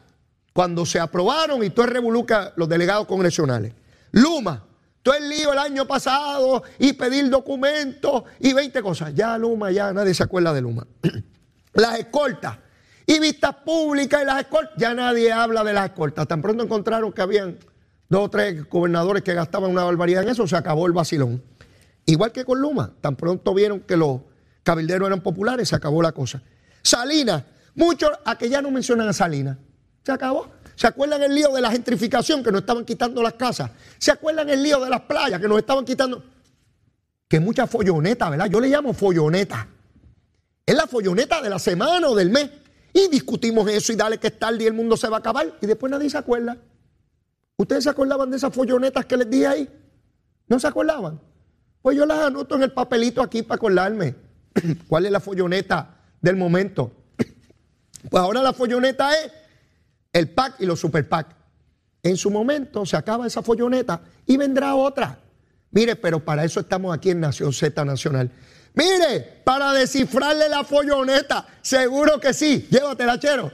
cuando 0.54 0.86
se 0.86 1.00
aprobaron 1.00 1.64
y 1.64 1.72
todo 1.72 1.86
el 1.86 1.92
revoluca 1.92 2.54
los 2.56 2.70
delegados 2.70 3.08
congresionales. 3.08 3.74
Luma, 4.12 4.64
todo 5.02 5.16
el 5.16 5.28
lío 5.28 5.52
el 5.52 5.60
año 5.60 5.86
pasado 5.86 6.64
y 6.80 6.94
pedir 6.94 7.30
documentos 7.30 8.24
y 8.40 8.54
20 8.54 8.82
cosas. 8.82 9.14
Ya 9.16 9.38
Luma, 9.38 9.72
ya 9.72 9.92
nadie 9.92 10.14
se 10.14 10.24
acuerda 10.24 10.54
de 10.54 10.62
Luma. 10.62 10.88
las 11.74 12.00
escoltas 12.00 12.58
y 13.06 13.20
vistas 13.20 13.56
públicas 13.66 14.22
y 14.22 14.26
las 14.26 14.42
escoltas. 14.42 14.76
Ya 14.78 14.94
nadie 14.94 15.32
habla 15.32 15.64
de 15.64 15.74
las 15.74 15.86
escoltas. 15.86 16.28
Tan 16.28 16.42
pronto 16.42 16.64
encontraron 16.64 17.12
que 17.12 17.22
habían 17.22 17.58
dos 18.08 18.26
o 18.26 18.30
tres 18.30 18.70
gobernadores 18.70 19.24
que 19.24 19.34
gastaban 19.34 19.72
una 19.72 19.84
barbaridad 19.84 20.24
en 20.24 20.30
eso, 20.30 20.48
se 20.48 20.56
acabó 20.56 20.86
el 20.86 20.94
vacilón. 20.94 21.44
Igual 22.06 22.32
que 22.32 22.46
con 22.46 22.62
Luma, 22.62 22.94
tan 23.02 23.16
pronto 23.16 23.54
vieron 23.54 23.80
que 23.82 23.98
los 23.98 24.22
cabilderos 24.62 25.08
eran 25.08 25.22
populares, 25.22 25.70
se 25.70 25.76
acabó 25.76 26.02
la 26.02 26.12
cosa. 26.12 26.44
Salinas, 26.82 27.44
muchos, 27.76 28.12
a 28.24 28.38
que 28.38 28.50
ya 28.50 28.62
no 28.62 28.72
mencionan 28.72 29.08
a 29.08 29.14
Salinas, 29.14 29.58
se 30.04 30.12
acabó. 30.12 30.48
¿Se 30.76 30.88
acuerdan 30.88 31.22
el 31.24 31.34
lío 31.34 31.52
de 31.54 31.62
la 31.62 31.72
gentrificación 31.72 32.44
que 32.44 32.52
nos 32.52 32.62
estaban 32.62 32.84
quitando 32.84 33.22
las 33.22 33.34
casas? 33.34 33.72
¿Se 33.98 34.12
acuerdan 34.12 34.50
el 34.50 34.62
lío 34.62 34.80
de 34.80 34.90
las 34.90 35.02
playas 35.02 35.40
que 35.40 35.48
nos 35.48 35.60
estaban 35.60 35.86
quitando? 35.86 36.24
Que 37.28 37.40
mucha 37.40 37.68
folloneta, 37.68 38.30
¿verdad? 38.30 38.48
Yo 38.48 38.60
le 38.60 38.68
llamo 38.68 38.94
folloneta. 38.94 39.68
Es 40.66 40.76
la 40.76 40.88
folloneta 40.88 41.42
de 41.42 41.50
la 41.50 41.60
semana 41.60 42.08
o 42.10 42.16
del 42.16 42.30
mes. 42.30 42.50
Y 42.94 43.08
discutimos 43.08 43.68
eso 43.70 43.94
y 43.94 43.96
dale 43.96 44.18
que 44.18 44.28
es 44.28 44.40
tarde 44.40 44.64
y 44.64 44.68
el 44.68 44.74
mundo 44.74 44.98
se 44.98 45.08
va 45.08 45.18
a 45.18 45.20
acabar. 45.20 45.54
Y 45.62 45.66
después 45.66 45.92
nadie 45.92 46.10
se 46.10 46.18
acuerda. 46.18 46.58
¿Ustedes 47.56 47.84
se 47.84 47.90
acordaban 47.90 48.30
de 48.30 48.38
esas 48.38 48.54
follonetas 48.54 49.06
que 49.06 49.18
les 49.18 49.30
di 49.30 49.46
ahí? 49.46 49.70
¿No 50.48 50.60
se 50.60 50.68
acordaban? 50.68 51.20
Pues 51.82 51.98
yo 51.98 52.06
las 52.06 52.20
anoto 52.20 52.56
en 52.56 52.64
el 52.64 52.72
papelito 52.72 53.22
aquí 53.22 53.44
para 53.44 53.56
acordarme. 53.56 54.16
¿Cuál 54.88 55.06
es 55.06 55.12
la 55.12 55.20
folloneta 55.20 55.98
del 56.22 56.36
momento? 56.36 56.92
Pues 58.10 58.22
ahora 58.22 58.42
la 58.44 58.52
folloneta 58.52 59.14
es 59.14 59.32
el 60.14 60.30
PAC 60.30 60.62
y 60.62 60.66
los 60.66 60.80
super 60.80 61.10
PAC. 61.10 61.36
En 62.04 62.16
su 62.16 62.30
momento 62.30 62.86
se 62.86 62.96
acaba 62.96 63.28
esa 63.28 63.42
folloneta 63.42 64.02
y 64.26 64.38
vendrá 64.38 64.76
otra. 64.76 65.20
Mire, 65.72 65.96
pero 65.96 66.24
para 66.24 66.46
eso 66.46 66.60
estamos 66.60 66.96
aquí 66.96 67.10
en 67.10 67.20
Nación 67.20 67.52
Z 67.52 67.84
Nacional. 67.84 68.30
Mire, 68.76 69.42
para 69.44 69.74
descifrarle 69.74 70.50
la 70.50 70.64
folloneta, 70.64 71.48
seguro 71.62 72.20
que 72.20 72.34
sí. 72.34 72.68
Llévatela, 72.70 73.20
chero. 73.20 73.52